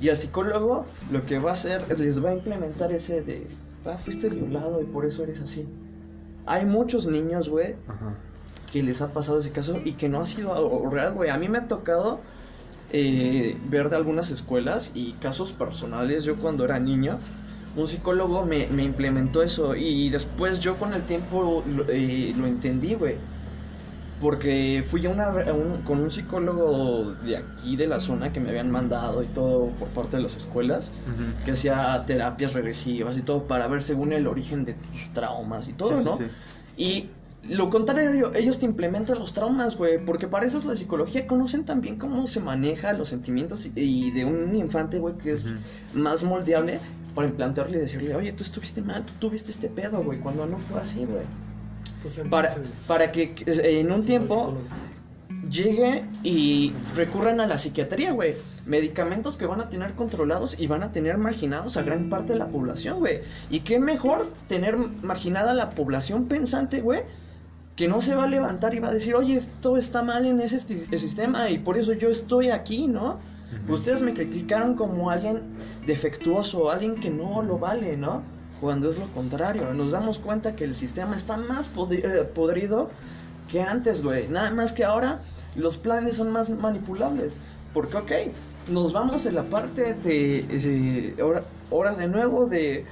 [0.01, 3.47] Y al psicólogo lo que va a hacer, les va a implementar ese de,
[3.87, 5.67] ah, fuiste violado y por eso eres así.
[6.45, 7.77] Hay muchos niños, güey,
[8.71, 11.31] que les ha pasado ese caso y que no ha sido real, güey.
[11.31, 12.21] A mí me ha tocado
[12.91, 16.25] eh, ver de algunas escuelas y casos personales.
[16.25, 17.19] Yo cuando era niño,
[17.77, 22.47] un psicólogo me, me implementó eso y después yo con el tiempo lo, eh, lo
[22.47, 23.17] entendí, güey.
[24.21, 28.39] Porque fui a una, a un- con un psicólogo de aquí, de la zona, que
[28.39, 30.93] me habían mandado y todo por parte de las escuelas
[31.45, 35.73] que hacía terapias regresivas y todo para ver según el origen de tus traumas y
[35.73, 36.17] todo, Sí, ¿no?
[36.19, 36.25] sí.
[36.77, 37.09] Y
[37.53, 41.65] lo contrario, ellos te implementan los traumas, güey, porque para eso es la psicología, conocen
[41.65, 45.45] también cómo se maneja los sentimientos y, y de un infante, güey, que es
[45.95, 46.79] más moldeable
[47.15, 50.59] para implantarle y decirle, oye, tú estuviste mal, tú tuviste este pedo, güey, cuando no
[50.59, 51.25] fue así, güey.
[52.03, 52.55] Pues Para,
[52.87, 54.57] para que eh, en un tiempo
[55.49, 58.35] llegue y recurran a la psiquiatría, güey.
[58.67, 62.39] Medicamentos que van a tener controlados y van a tener marginados a gran parte de
[62.39, 63.21] la población, güey.
[63.51, 67.03] Y qué mejor tener marginada a la población pensante, güey,
[67.77, 70.41] que no se va a levantar y va a decir, oye, esto está mal en
[70.41, 73.19] ese sistema y por eso yo estoy aquí, ¿no?
[73.69, 75.43] Ustedes me criticaron como alguien
[75.87, 78.23] defectuoso, alguien que no lo vale, ¿no?
[78.61, 82.91] Cuando es lo contrario, nos damos cuenta que el sistema está más eh, podrido
[83.51, 84.29] que antes, güey.
[84.29, 85.21] Nada más que ahora
[85.57, 87.35] los planes son más manipulables.
[87.75, 88.13] Porque, ok,
[88.69, 90.47] nos vamos en la parte de.
[90.49, 92.85] eh, ahora, ahora de nuevo de.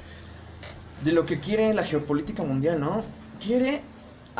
[1.05, 3.03] De lo que quiere la geopolítica mundial, ¿no?
[3.43, 3.81] Quiere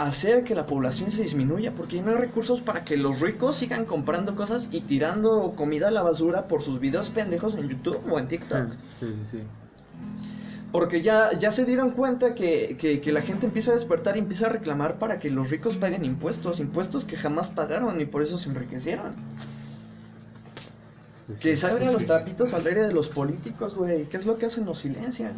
[0.07, 3.85] hacer que la población se disminuya porque no hay recursos para que los ricos sigan
[3.85, 8.19] comprando cosas y tirando comida a la basura por sus videos pendejos en YouTube o
[8.19, 8.73] en TikTok.
[8.99, 9.39] Sí, sí, sí.
[10.73, 14.21] Porque ya, ya se dieron cuenta que, que, que la gente empieza a despertar y
[14.21, 18.23] empieza a reclamar para que los ricos paguen impuestos, impuestos que jamás pagaron y por
[18.23, 19.15] eso se enriquecieron.
[21.27, 21.35] Sí.
[21.41, 24.05] Que salgan Sí, los trapitos al aire de los políticos, güey.
[24.05, 24.65] ¿Qué es lo que hacen?
[24.65, 25.33] Nos silencian.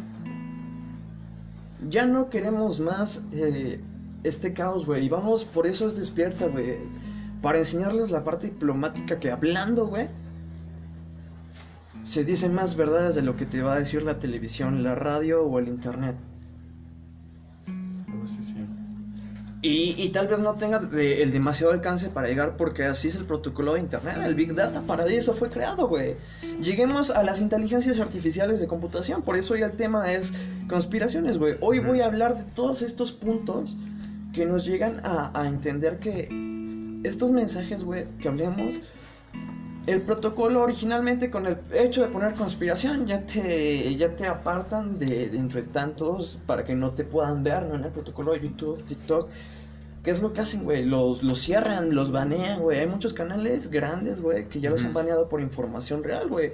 [1.89, 3.79] Ya no queremos más eh,
[4.23, 5.05] este caos, güey.
[5.05, 6.77] Y vamos, por eso es despierta, güey.
[7.41, 10.07] Para enseñarles la parte diplomática que hablando, güey.
[12.05, 15.43] Se dicen más verdades de lo que te va a decir la televisión, la radio
[15.43, 16.15] o el internet.
[17.67, 18.55] A veces sí.
[19.61, 23.15] Y, y tal vez no tenga de- el demasiado alcance para llegar porque así es
[23.15, 24.17] el protocolo de Internet.
[24.25, 26.15] El Big Data para eso fue creado, güey.
[26.61, 29.21] Lleguemos a las inteligencias artificiales de computación.
[29.21, 30.33] Por eso ya el tema es
[30.67, 31.55] conspiraciones, güey.
[31.61, 33.77] Hoy voy a hablar de todos estos puntos
[34.33, 36.29] que nos llegan a, a entender que
[37.03, 38.75] estos mensajes, güey, que hablemos...
[39.85, 45.27] El protocolo originalmente con el hecho de poner conspiración ya te, ya te apartan de,
[45.27, 47.75] de entre tantos para que no te puedan ver, ¿no?
[47.75, 49.27] En el protocolo de YouTube, TikTok.
[50.01, 50.85] ¿Qué es lo que hacen, güey?
[50.85, 52.79] Los, los cierran, los banean, güey.
[52.79, 56.53] Hay muchos canales grandes, güey, que ya los han baneado por información real, güey.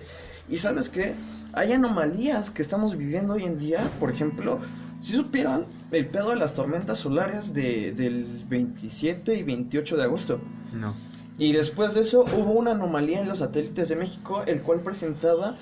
[0.50, 1.14] Y sabes qué?
[1.54, 3.80] Hay anomalías que estamos viviendo hoy en día.
[4.00, 4.58] Por ejemplo,
[5.02, 10.39] si supieron el pedo de las tormentas solares de, del 27 y 28 de agosto.
[10.74, 10.93] No.
[11.38, 15.56] Y después de eso hubo una anomalía en los satélites de México, el cual presentaba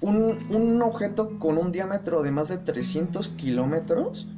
[0.00, 4.28] un, un objeto con un diámetro de más de 300 kilómetros,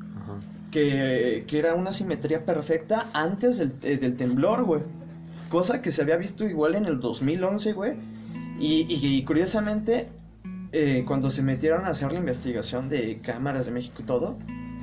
[0.70, 4.82] que, que era una simetría perfecta antes del, eh, del temblor, güey.
[5.48, 7.92] Cosa que se había visto igual en el 2011, güey.
[8.58, 10.08] Y, y- y curiosamente,
[10.72, 14.36] eh, cuando se metieron a hacer la investigación de cámaras de México y todo,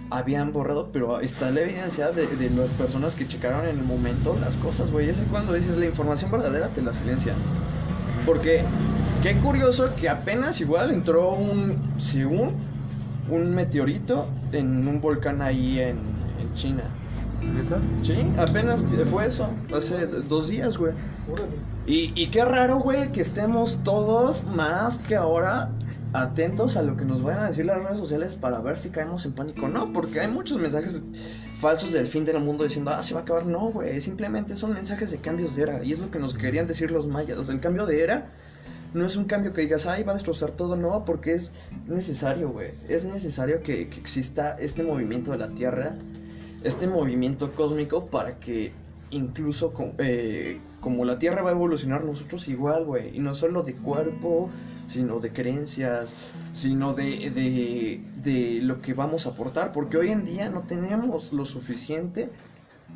[0.09, 4.37] habían borrado, pero está la evidencia de, de las personas que checaron en el momento
[4.39, 5.09] las cosas, güey.
[5.09, 7.35] Es cuando dices la información verdadera te la silencian.
[8.25, 8.63] Porque
[9.21, 12.53] qué curioso que apenas igual entró un, según,
[13.29, 15.97] un meteorito en un volcán ahí en,
[16.39, 16.83] en China.
[17.53, 17.79] ¿Neta?
[18.01, 20.93] Sí, apenas fue eso, hace dos días, güey.
[21.85, 25.69] Y, y qué raro, güey, que estemos todos más que ahora
[26.13, 29.25] atentos a lo que nos vayan a decir las redes sociales para ver si caemos
[29.25, 29.67] en pánico.
[29.67, 31.01] No, porque hay muchos mensajes
[31.59, 33.45] falsos del fin del mundo diciendo, ah, se va a acabar.
[33.45, 35.83] No, güey, simplemente son mensajes de cambios de era.
[35.83, 37.37] Y es lo que nos querían decir los mayas.
[37.37, 38.27] O sea, el cambio de era
[38.93, 40.75] no es un cambio que digas, ay, va a destrozar todo.
[40.75, 41.51] No, porque es
[41.87, 42.71] necesario, güey.
[42.87, 45.95] Es necesario que, que exista este movimiento de la Tierra,
[46.63, 48.71] este movimiento cósmico para que
[49.11, 53.15] incluso eh, como la Tierra va a evolucionar, nosotros igual, güey.
[53.15, 54.49] Y no solo de cuerpo,
[54.87, 56.13] sino de creencias,
[56.53, 59.71] sino de, de, de lo que vamos a aportar.
[59.71, 62.29] Porque hoy en día no tenemos lo suficiente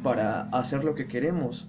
[0.03, 1.67] para hacer lo que queremos.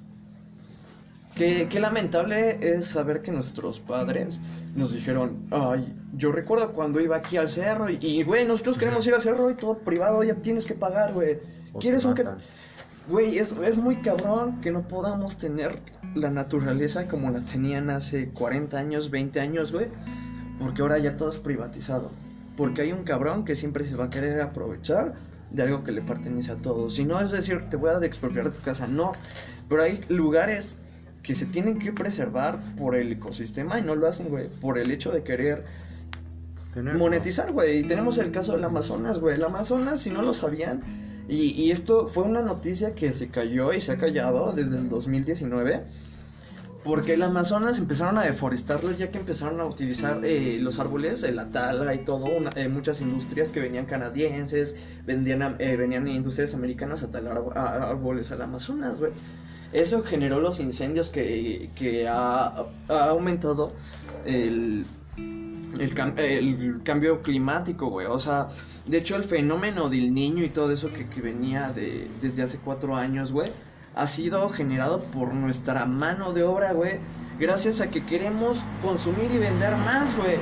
[1.34, 4.40] Qué, qué lamentable es saber que nuestros padres
[4.74, 9.14] nos dijeron, ay, yo recuerdo cuando iba aquí al cerro y, güey, nosotros queremos ir
[9.14, 11.38] al cerro y todo privado, ya tienes que pagar, güey.
[11.80, 12.14] ¿Quieres un...
[13.08, 15.78] Güey, es, es muy cabrón que no podamos tener
[16.14, 19.86] la naturaleza como la tenían hace 40 años, 20 años, güey.
[20.58, 22.10] Porque ahora ya todo es privatizado.
[22.56, 25.14] Porque hay un cabrón que siempre se va a querer aprovechar
[25.50, 26.96] de algo que le pertenece a todos.
[26.96, 29.12] Si no es decir, te voy a expropiar tu casa, no.
[29.70, 30.76] Pero hay lugares
[31.22, 34.48] que se tienen que preservar por el ecosistema y no lo hacen, güey.
[34.48, 35.64] Por el hecho de querer
[36.74, 37.78] Tener- monetizar, güey.
[37.78, 39.36] Y tenemos el caso del Amazonas, güey.
[39.36, 40.82] El Amazonas, si no lo sabían,
[41.28, 44.88] y, y esto fue una noticia que se cayó y se ha callado desde el
[44.88, 45.82] 2019.
[46.84, 51.46] Porque el Amazonas empezaron a deforestarlo ya que empezaron a utilizar eh, los árboles, la
[51.50, 56.54] tala y todo, una- eh, muchas industrias que venían canadienses, vendían, a- eh, venían industrias
[56.54, 59.12] americanas a talar ar- a- árboles al Amazonas, güey.
[59.72, 63.72] Eso generó los incendios que, que ha aumentado
[64.24, 64.86] el,
[65.78, 68.06] el, cam- el cambio climático, güey.
[68.06, 68.48] O sea,
[68.86, 72.58] de hecho el fenómeno del niño y todo eso que, que venía de, desde hace
[72.58, 73.50] cuatro años, güey,
[73.94, 76.98] ha sido generado por nuestra mano de obra, güey.
[77.38, 80.36] Gracias a que queremos consumir y vender más, güey.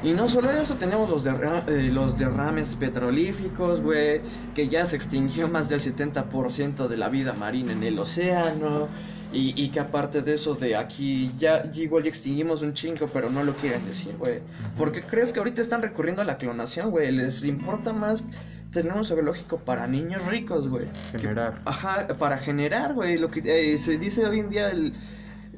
[0.00, 4.20] Y no solo eso, tenemos los, derra- eh, los derrames petrolíficos, güey,
[4.54, 8.86] que ya se extinguió más del 70% de la vida marina en el océano.
[9.32, 13.06] Y, y que aparte de eso, de aquí ya ya igual ya extinguimos un chingo,
[13.12, 14.40] pero no lo quieren decir, güey.
[14.76, 17.12] ¿Por qué crees que ahorita están recurriendo a la clonación, güey?
[17.12, 18.24] Les importa más
[18.72, 20.86] tener un zoológico para niños ricos, güey.
[21.12, 21.60] Que- Generar.
[21.66, 24.94] Ajá, para generar, güey, lo que eh, se dice hoy en día el,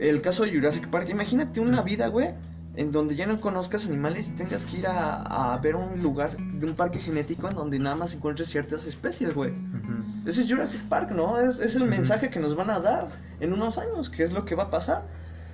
[0.00, 1.08] el caso de Jurassic Park.
[1.08, 2.30] Imagínate una vida, güey,
[2.74, 6.36] en donde ya no conozcas animales y tengas que ir a, a ver un lugar
[6.36, 9.50] de un parque genético en donde nada más encuentres ciertas especies, güey.
[9.50, 10.28] Ujú.
[10.28, 11.38] Ese es Jurassic Park, ¿no?
[11.38, 13.08] Es, es el mensaje que nos van a dar
[13.40, 15.04] en unos años, que es lo que va a pasar.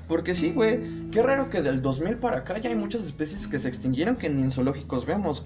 [0.08, 3.58] Porque sí, güey, qué raro que del 2000 para acá ya hay muchas especies que
[3.58, 5.44] se extinguieron que ni en zoológicos vemos.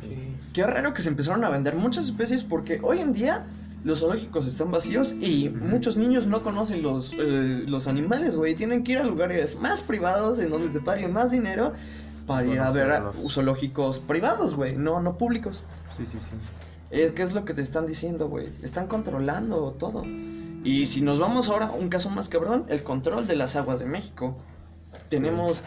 [0.00, 0.34] Sí.
[0.52, 3.44] Qué raro que se empezaron a vender muchas especies porque hoy en día
[3.84, 8.54] los zoológicos están vacíos y muchos niños no conocen los, eh, los animales, güey.
[8.54, 11.72] Tienen que ir a lugares más privados en donde se pague más dinero
[12.26, 15.62] para ir a ver a zoológicos privados, güey, no, no públicos.
[15.96, 16.36] Sí, sí, sí.
[16.90, 18.48] Eh, ¿Qué es lo que te están diciendo, güey?
[18.62, 20.04] Están controlando todo.
[20.64, 23.80] Y si nos vamos ahora a un caso más cabrón, el control de las aguas
[23.80, 24.36] de México.
[25.08, 25.62] Tenemos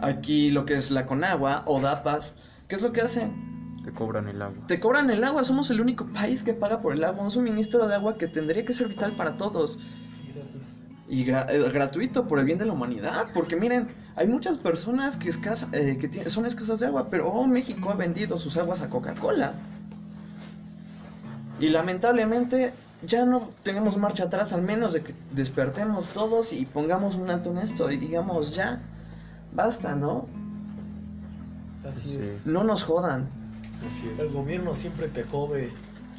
[0.00, 2.34] aquí lo que es la Conagua o DAPAS.
[2.68, 3.51] ¿Qué es lo que hacen?
[3.84, 4.66] Te cobran el agua.
[4.68, 7.88] Te cobran el agua, somos el único país que paga por el agua, un suministro
[7.88, 9.78] de agua que tendría que ser vital para todos
[11.08, 15.16] y gra- eh, gratuito por el bien de la humanidad, porque miren, hay muchas personas
[15.16, 18.80] que, escasa- eh, que son escasas de agua, pero oh, México ha vendido sus aguas
[18.82, 19.52] a Coca-Cola.
[21.58, 22.72] Y lamentablemente
[23.04, 27.50] ya no tenemos marcha atrás, al menos de que despertemos todos y pongamos un alto
[27.50, 28.80] en esto y digamos ya,
[29.52, 30.28] basta, ¿no?
[31.90, 32.18] Así Sí.
[32.20, 32.46] es.
[32.46, 33.28] No nos jodan.
[34.18, 35.70] El gobierno siempre te jode.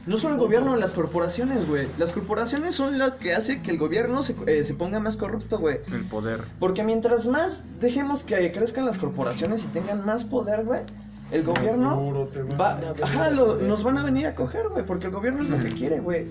[0.06, 1.88] No solo el gobierno, las corporaciones, güey.
[1.98, 5.60] Las corporaciones son lo que hace que el gobierno se, eh, se ponga más corrupto,
[5.60, 5.78] güey.
[5.94, 6.44] El poder.
[6.60, 10.82] Porque mientras más dejemos que crezcan las corporaciones y tengan más poder, güey,
[11.32, 11.96] el gobierno
[12.60, 12.78] va.
[13.02, 15.70] ajá, lo- nos van a venir a coger, güey, porque el gobierno es lo que
[15.70, 16.28] quiere, güey.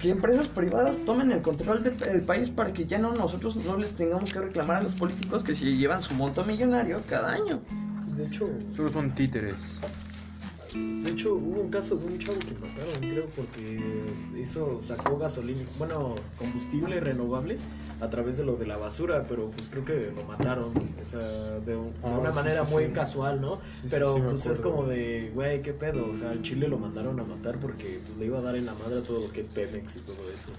[0.00, 3.76] Que empresas privadas tomen el control de- del país para que ya no nosotros no
[3.76, 7.60] les tengamos que reclamar a los políticos que se llevan su monto millonario cada año.
[8.04, 9.54] Pues, de hecho, Solo son títeres.
[10.74, 13.80] De hecho hubo un caso de un chavo que mataron, creo, porque
[14.40, 17.58] hizo, sacó gasolina, bueno, combustible renovable
[18.00, 21.20] a través de lo de la basura, pero pues creo que lo mataron, o sea,
[21.20, 22.90] de, un- de Ah, una sí, manera sí, muy sí.
[22.92, 23.60] casual, ¿no?
[23.90, 27.24] Pero pues es como de, güey, qué pedo, o sea, al Chile lo mandaron a
[27.24, 29.48] matar porque pues, le iba a dar en la madre a todo lo que es
[29.48, 30.50] Pemex y todo eso.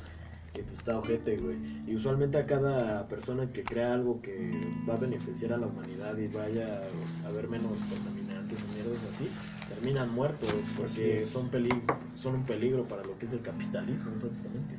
[0.55, 1.57] Y pues está ojete, güey.
[1.87, 4.51] Y usualmente a cada persona que crea algo que
[4.87, 6.81] va a beneficiar a la humanidad y vaya
[7.25, 9.29] a haber menos contaminantes o mierdas así,
[9.67, 11.69] terminan muertos porque son, peli
[12.13, 14.75] son un peligro para lo que es el capitalismo prácticamente.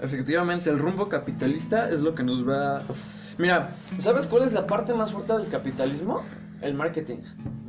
[0.00, 2.82] Efectivamente, el rumbo capitalista es lo que nos va...
[3.36, 6.22] Mira, ¿sabes cuál es la parte más fuerte del capitalismo?
[6.62, 7.18] El marketing.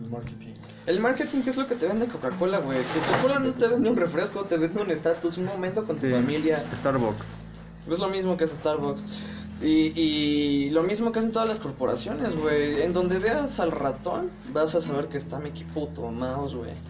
[0.02, 0.48] El marketing.
[0.88, 2.80] El marketing, ¿qué es lo que te vende Coca-Cola, güey?
[2.82, 6.14] Coca-Cola no te vende un refresco, te vende un estatus, un momento con tu Sí.
[6.14, 6.64] familia.
[6.76, 7.38] Starbucks.
[7.90, 9.04] Es lo mismo que hace Starbucks.
[9.62, 12.82] Y, y lo mismo que hacen todas las corporaciones, güey.
[12.82, 16.72] En donde veas al ratón, vas a saber que está Mickey Puto Mouse, güey.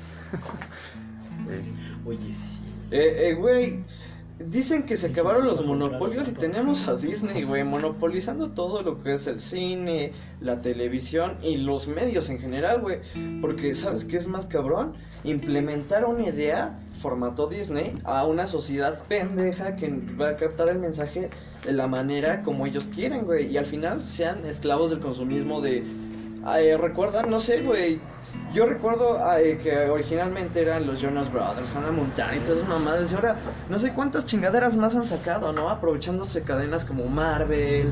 [1.32, 1.74] Sí.
[2.06, 2.60] Oye, sí.
[2.92, 3.84] Eh, eh, güey.
[4.48, 9.14] Dicen que se acabaron los monopolios y tenemos a Disney, güey, monopolizando todo lo que
[9.14, 13.00] es el cine, la televisión y los medios en general, güey.
[13.42, 14.94] Porque, ¿sabes qué es más cabrón?
[15.24, 19.90] Implementar una idea formato Disney a una sociedad pendeja que
[20.20, 21.30] va a captar el mensaje
[21.66, 23.48] de la manera como ellos quieren, güey.
[23.52, 25.84] Y al final sean esclavos del consumismo de...
[26.44, 27.30] Ay, ¿Recuerdan?
[27.30, 28.00] No sé, güey.
[28.54, 29.20] Yo recuerdo
[29.64, 33.12] que originalmente eran los Jonas Brothers, Hannah Montana y todas esas mamadas.
[33.12, 33.36] Y ahora
[33.70, 35.70] no sé cuántas chingaderas más han sacado, ¿no?
[35.70, 37.92] Aprovechándose cadenas como Marvel,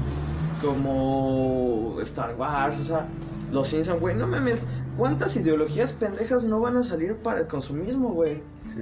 [0.62, 3.08] como Star Wars, o sea,
[3.52, 4.16] los Simpsons, güey.
[4.16, 4.64] No mames,
[4.98, 8.36] ¿cuántas ideologías pendejas no van a salir para el consumismo, güey?
[8.66, 8.82] Sí.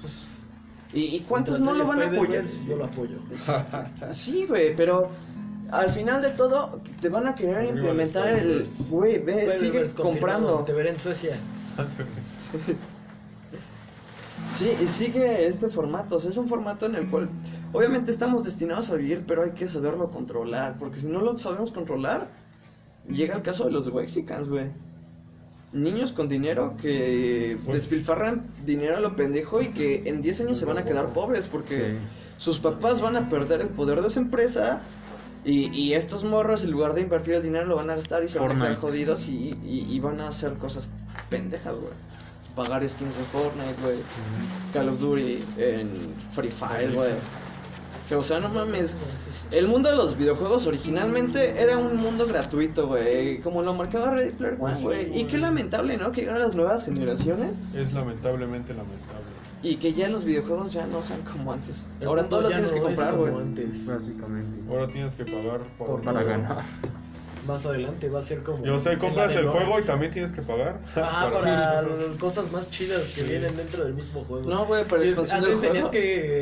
[0.00, 0.22] Pues,
[0.92, 2.44] ¿y, y cuántos no lo van a apoyar?
[2.68, 3.18] Yo lo apoyo.
[4.12, 5.10] Sí, güey, pero
[5.70, 8.66] al final de todo te van a querer implementar el.
[8.90, 10.58] Güey, ve, sigue comprando.
[10.64, 11.36] Te veré en Suecia.
[14.56, 16.16] Sí, y sigue este formato.
[16.16, 17.28] O sea, es un formato en el cual
[17.72, 20.76] obviamente estamos destinados a vivir, pero hay que saberlo controlar.
[20.78, 22.28] Porque si no lo sabemos controlar,
[23.08, 24.66] llega el caso de los Wexicans, güey.
[25.72, 30.58] Niños con dinero que Pues- despilfarran dinero a lo pendejo y que en 10 años
[30.58, 32.04] se van a quedar pobres porque Sí.
[32.38, 34.80] sus papás van a perder el poder de su empresa
[35.44, 38.28] y, y estos morros en lugar de invertir el dinero lo van a gastar y
[38.28, 40.88] se van a quedar jodidos y, y- y van a hacer cosas
[41.30, 41.92] pendejas, güey.
[42.56, 43.96] Pagar skins de Fortnite, güey.
[44.72, 45.88] Call of Duty en
[46.32, 47.10] Free Fire, güey.
[48.08, 48.96] Que, o sea, no mames.
[49.50, 53.38] El mundo de los videojuegos originalmente era un mundo gratuito, güey.
[53.40, 55.18] Como lo marcaba Ready Player One, Pues güey.
[55.20, 56.12] Y qué lamentable, ¿no?
[56.12, 59.24] Que llegaran las nuevas generaciones Es lamentablemente lamentable.
[59.64, 61.86] Y que ya los videojuegos ya no sean como antes.
[62.00, 63.34] El Ahora todo lo tienes que no comprar, como güey.
[63.42, 63.86] antes.
[63.86, 64.60] Básicamente.
[64.70, 66.28] Ahora tienes que pagar por, Por Para todo.
[66.28, 66.64] ganar.
[67.46, 68.64] Más adelante va a ser como.
[68.64, 70.80] Yo sé, compras el juego y también tienes que pagar.
[70.96, 72.16] Ah, Para cosas.
[72.18, 74.48] cosas más chidas que vienen dentro del mismo juego.
[74.48, 75.98] No, güey, pero Es- antes tenías que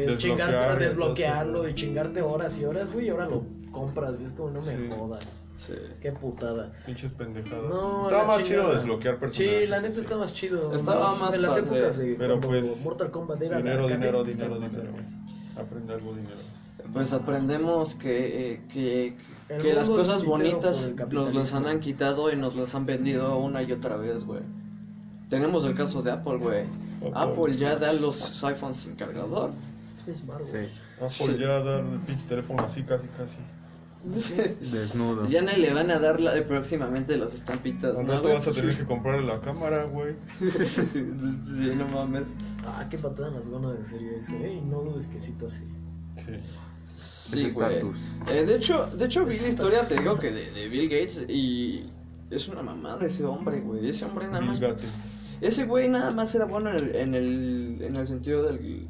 [0.07, 4.21] Desbloquear chingarte, y desbloquearlo y chingarte horas y horas, güey, y ahora lo compras.
[4.21, 4.91] Es como, no me Sí.
[4.97, 5.37] jodas.
[5.65, 5.75] Sí.
[6.01, 6.73] Qué putada.
[6.85, 7.63] Pinches pendejadas.
[7.71, 8.75] No, Estaba más chido chingada.
[8.75, 9.61] desbloquear personajes.
[9.61, 10.75] Sí, la neta está más chido.
[10.75, 11.67] Estaba más En las padre.
[11.79, 14.93] épocas de Pero pues, Mortal Kombat era Dinero, dinero, dinero, dinero.
[15.57, 16.37] Aprende algo dinero.
[16.93, 19.17] Pues aprendemos que, eh, que,
[19.63, 23.71] que las cosas bonitas nos las han quitado y nos las han vendido una y
[23.71, 24.41] otra vez, güey.
[25.31, 26.65] Tenemos el caso de Apple, güey.
[27.15, 29.51] Apple ya da los iPhones sin cargador.
[29.95, 30.19] Es.
[30.19, 31.23] Sí.
[31.23, 33.39] Apple ya dar el pinche teléfono así, casi, casi.
[34.05, 35.29] Desnudo.
[35.29, 38.35] Ya no le van a dar la- próximamente las estampitas, ¿no, güey?
[38.35, 40.15] vas a tener que comprarle la cámara, güey.
[40.41, 42.23] sí, no mames.
[42.67, 44.55] Ah, qué patada en las ganas de serie eso, eh.
[44.55, 45.63] Y no dudes que sí pase.
[46.17, 46.33] Sí.
[46.95, 47.81] Sí, güey.
[48.31, 51.25] Eh, de hecho, de hecho vi la historia, te digo que de, de Bill Gates
[51.29, 51.85] y
[52.31, 53.89] es una mamada ese hombre, güey.
[53.89, 54.61] Ese hombre nada más.
[55.41, 58.87] Ese güey nada más era bueno en el, en el, en el sentido del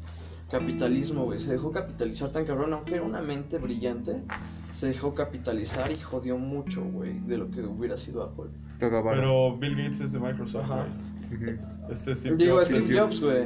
[0.51, 1.39] capitalismo, güey.
[1.39, 4.21] Se dejó capitalizar tan cabrón, aunque era una mente brillante.
[4.75, 8.45] Se dejó capitalizar y jodió mucho, güey, de lo que hubiera sido Apple.
[8.79, 10.85] Pero Bill Gates es de Microsoft, Ajá.
[11.89, 12.67] Este Steve Digo, Jobs.
[12.67, 13.43] Steve es- Jobs, güey.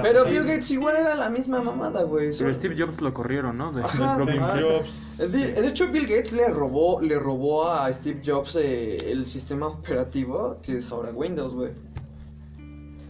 [0.00, 0.30] Pero sí.
[0.30, 2.30] Bill Gates igual era la misma mamada, güey.
[2.38, 3.72] Pero Steve Jobs lo corrieron, ¿no?
[3.72, 4.14] De Ajá.
[4.22, 5.32] Steve Jobs.
[5.32, 9.66] De, de hecho, Bill Gates le robó, le robó a Steve Jobs eh, el sistema
[9.66, 11.70] operativo que es ahora Windows, güey.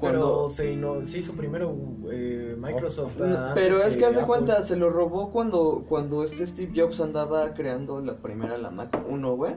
[0.03, 1.73] Pero Cuando, se, no, se hizo primero
[2.11, 3.21] eh, Microsoft.
[3.21, 4.27] No, antes Pero es que haz de Apple.
[4.27, 8.99] cuenta, se lo robó cuando, cuando este Steve Jobs andaba creando la primera, la Mac
[9.09, 9.55] 1, güey.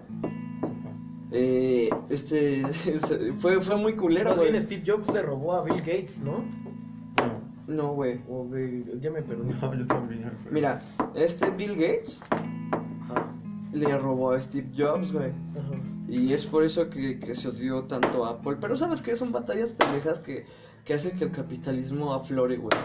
[1.31, 2.63] Eh, este,
[3.39, 6.43] fue, fue muy culero, Más bien Steve Jobs le robó a Bill Gates, ¿no?
[7.67, 8.21] No, güey.
[8.29, 8.85] O de.
[9.01, 9.51] Ya me perdí.
[9.51, 10.31] No, yo también.
[10.51, 10.83] Mira,
[11.15, 13.25] este Bill Gates Ajá.
[13.73, 15.31] le robó a Steve Jobs, güey.
[15.31, 15.94] Ajá.
[16.07, 18.57] Y es por eso que, que se odió tanto a Apple.
[18.61, 20.45] Pero sabes que son batallas pendejas que,
[20.83, 22.77] que hacen que el capitalismo aflore, güey.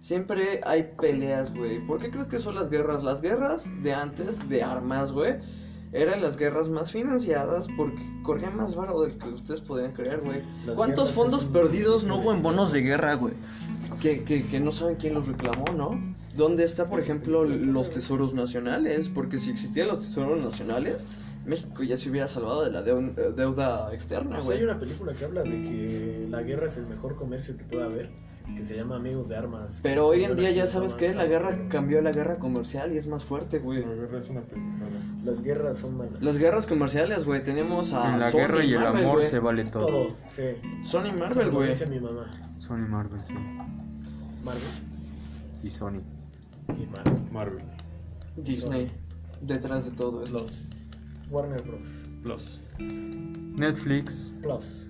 [0.00, 1.78] Siempre hay peleas, güey.
[1.86, 3.04] ¿Por qué crees que son las guerras?
[3.04, 5.34] Las guerras de antes, de armas, güey.
[5.92, 10.40] Eran las guerras más financiadas porque corría más barato del que ustedes podían creer, güey.
[10.74, 13.34] ¿Cuántos fondos perdidos no hubo en bonos de guerra, güey?
[14.00, 16.00] Que, que, que no saben quién los reclamó, ¿no?
[16.34, 19.10] ¿Dónde está, por ejemplo, los tesoros nacionales?
[19.10, 21.04] Porque si existían los tesoros nacionales,
[21.44, 24.64] México ya se hubiera salvado de la eh, deuda externa, Pues hay güey.
[24.64, 28.10] una película que habla de que la guerra es el mejor comercio que pueda haber,
[28.56, 29.80] que se llama Amigos de Armas.
[29.82, 32.96] Pero hoy en día ya sabes que la guerra cambió a la guerra comercial y
[32.96, 33.84] es más fuerte, güey.
[33.84, 34.90] La guerra es una pendejada.
[35.24, 36.22] Las guerras son malas.
[36.22, 39.30] Las guerras comerciales, güey, tenemos a En la Sony guerra y el Marvel, amor güey.
[39.30, 39.86] se vale todo.
[39.86, 40.42] Todo, sí.
[40.84, 41.68] Sony Marvel, güey.
[41.68, 42.30] dice mi mamá.
[42.58, 43.34] Sony Marvel, sí.
[44.44, 44.62] Marvel.
[45.64, 46.00] Y Sony.
[46.68, 47.22] Y Marvel.
[47.32, 47.64] Marvel.
[48.36, 48.86] Disney.
[49.40, 50.38] Detrás de todo esto.
[50.38, 50.68] Plus.
[51.32, 52.06] Warner Bros.
[52.22, 52.60] Plus.
[52.78, 54.88] Netflix, Plus.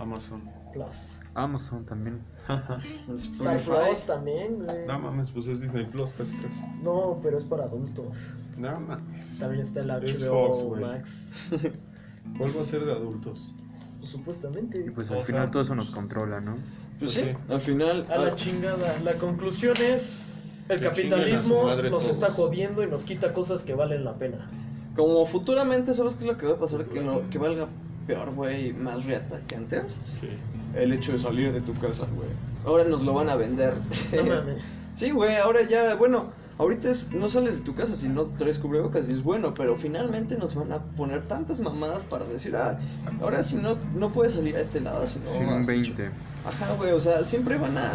[0.00, 0.42] Amazon.
[0.72, 1.18] Plus.
[1.34, 2.20] Amazon también.
[3.16, 3.60] Star.
[3.60, 4.86] Plus también, güey.
[4.86, 6.62] No mames, pues es Disney Plus, casi casi.
[6.82, 8.34] No, pero es para adultos.
[8.56, 9.38] No mames.
[9.38, 10.82] También está el Es HBO Fox, güey.
[10.82, 11.34] Max.
[12.38, 13.52] ¿Cuál va a ser de adultos?
[13.98, 14.80] Pues, supuestamente.
[14.86, 16.52] Y pues O al final sea, todo eso nos controla, ¿no?
[16.98, 17.52] Pues Pues sí, sí.
[17.52, 18.06] al final.
[18.10, 18.98] A la ah, chingada.
[19.00, 20.24] La conclusión es.
[20.68, 22.10] El capitalismo nos todos.
[22.10, 24.50] está jodiendo y nos quita cosas que valen la pena.
[24.98, 26.84] Como futuramente, ¿sabes qué es lo que va a pasar?
[26.86, 27.68] Que, no, que valga
[28.06, 30.00] peor, güey, más reata que antes.
[30.20, 30.28] Sí.
[30.74, 32.28] El hecho de salir de tu casa, güey.
[32.66, 33.74] Ahora nos lo van a vender.
[34.14, 34.60] No mames.
[34.96, 36.26] Sí, güey, ahora ya, bueno,
[36.58, 39.76] ahorita es, no sales de tu casa si no traes cubrebocas y es bueno, pero
[39.76, 42.78] finalmente nos van a poner tantas mamadas para decir, ah,
[43.22, 45.92] ahora si no, no puedes salir a este lado, si no Sin un has 20.
[45.92, 46.12] hecho-
[46.44, 47.92] Ajá, güey, o sea, siempre van a,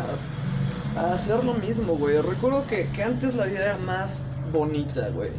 [0.96, 2.22] a hacer lo mismo, güey.
[2.22, 4.24] Recuerdo que, que antes la vida era más
[4.54, 5.32] bonita, güey.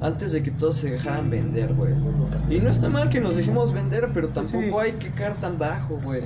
[0.00, 1.92] Antes de que todos se dejaran vender, güey.
[2.50, 4.72] Y no está mal que nos dejemos vender, pero tampoco Sí.
[4.78, 6.22] hay que caer tan bajo, güey.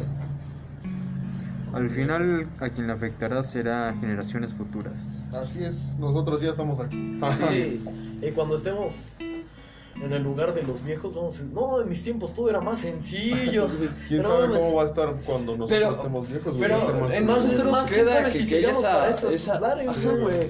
[1.72, 4.94] Al final a quien le afectará será generaciones futuras.
[5.32, 7.18] Así es, nosotros ya estamos aquí.
[7.50, 7.84] Sí.
[8.20, 12.02] Y cuando estemos en el lugar de los viejos, vamos a decir, no, en mis
[12.02, 13.68] tiempos todo era más sencillo.
[14.08, 16.56] ¿Quién Pero sabe cómo va a estar cuando nosotros Pero- estemos viejos?
[16.58, 19.60] pero más En nosotros más, ¿quién queda sabe que, si que esa, para esos esa-
[19.60, 20.48] lares, ajá, güey?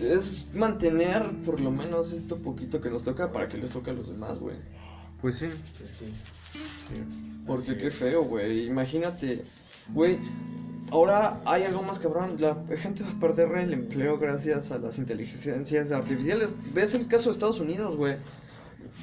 [0.00, 3.94] Es mantener por lo menos esto poquito que nos toca para que les toque a
[3.94, 4.56] los demás, güey.
[5.20, 5.48] Pues sí,
[5.78, 6.04] Pues sí.
[7.46, 7.94] Porque Así qué es.
[7.94, 8.66] feo, güey.
[8.66, 9.42] Imagínate,
[9.92, 10.18] güey.
[10.90, 12.36] Ahora hay algo más cabrón.
[12.38, 16.54] La gente va a perder el empleo gracias a las inteligencias artificiales.
[16.74, 18.16] ¿Ves el caso de Estados Unidos, güey?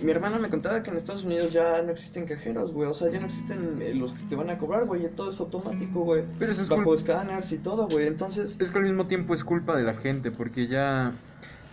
[0.01, 2.89] Mi hermana me contaba que en Estados Unidos ya no existen cajeros, güey.
[2.89, 5.01] O sea, ya no existen eh, los que te van a cobrar, güey.
[5.01, 6.23] Ya todo es automático, güey.
[6.37, 8.07] pero eso es Bajo escáneres y todo, güey.
[8.07, 11.11] Entonces, Es que al mismo tiempo es culpa de la gente, porque ya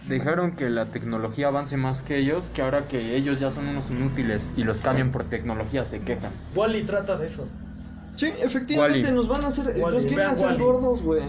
[0.08, 3.90] dejaron que la tecnología avance más que ellos, que ahora que ellos ya son unos
[3.90, 6.32] inútiles y los cambian por tecnología se quejan.
[6.54, 7.46] Wally trata de eso.
[8.14, 9.14] sí, efectivamente Wall-E.
[9.14, 9.66] nos van a hacer.
[9.66, 10.62] Wall-E, nos quieren vean hacer Wall-E.
[10.62, 11.22] gordos, güey.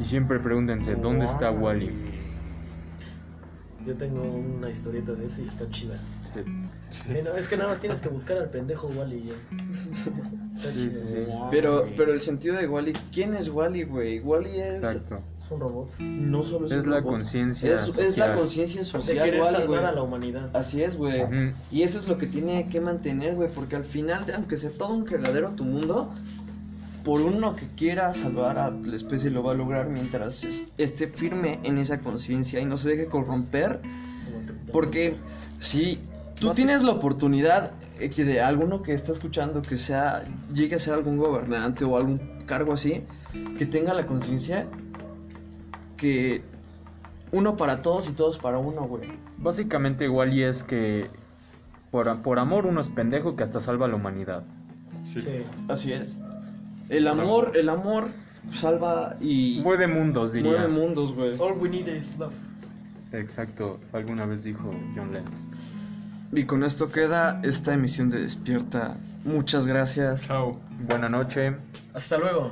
[0.00, 1.90] Y siempre pregúntense, ¿dónde está Wally?
[3.86, 5.98] Yo tengo una historieta de eso y está chida.
[7.06, 9.34] Sí, no, es que nada más tienes que buscar al pendejo Wally ya.
[10.52, 11.02] Está Sí, chido.
[11.04, 11.32] sí, sí.
[11.50, 14.20] Pero, pero el sentido de Wally, ¿quién es Wally, güey?
[14.20, 14.76] Wally es.
[14.76, 15.20] Exacto.
[15.44, 15.98] Es un robot.
[16.00, 17.12] No solo es, Es un la robot.
[17.16, 18.38] conciencia Es, es la social.
[18.38, 20.56] conciencia De social, querer Wall-E, salvar a la humanidad.
[20.56, 21.22] Así es, güey.
[21.70, 24.94] Y eso es lo que tiene que mantener, güey, porque al final, aunque sea todo
[24.94, 26.10] un cagadero tu mundo,
[27.04, 31.06] por uno que quiera salvar a la especie lo va a lograr mientras es- esté
[31.06, 33.80] firme en esa conciencia y no se deje corromper,
[34.72, 35.16] porque
[35.60, 35.98] si
[36.40, 40.78] tú tienes la oportunidad eh, que de alguno que está escuchando que sea llegue a
[40.78, 43.02] ser algún gobernante o algún cargo así,
[43.58, 44.66] que tenga la conciencia
[45.96, 46.42] que
[47.32, 49.08] uno para todos y todos para uno, güey.
[49.38, 51.06] Básicamente Wally es que
[51.90, 54.42] por, por amor uno es pendejo que hasta salva a la humanidad.
[55.12, 55.20] Sí.
[55.20, 55.28] Sí.
[55.68, 56.16] Así es.
[56.88, 58.08] El amor, el amor
[58.52, 60.50] salva y Mueve mundos, diría.
[60.50, 61.36] mueve mundos, güey.
[61.38, 62.32] All we need is love.
[63.12, 65.32] Exacto, alguna vez dijo John Lennon.
[66.32, 68.96] Y con esto queda esta emisión de Despierta.
[69.24, 70.26] Muchas gracias.
[70.26, 70.58] Chao.
[70.88, 71.54] Buena noche.
[71.94, 72.50] Hasta luego.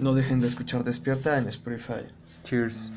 [0.00, 2.04] No dejen de escuchar Despierta en Spotify.
[2.44, 2.90] Cheers.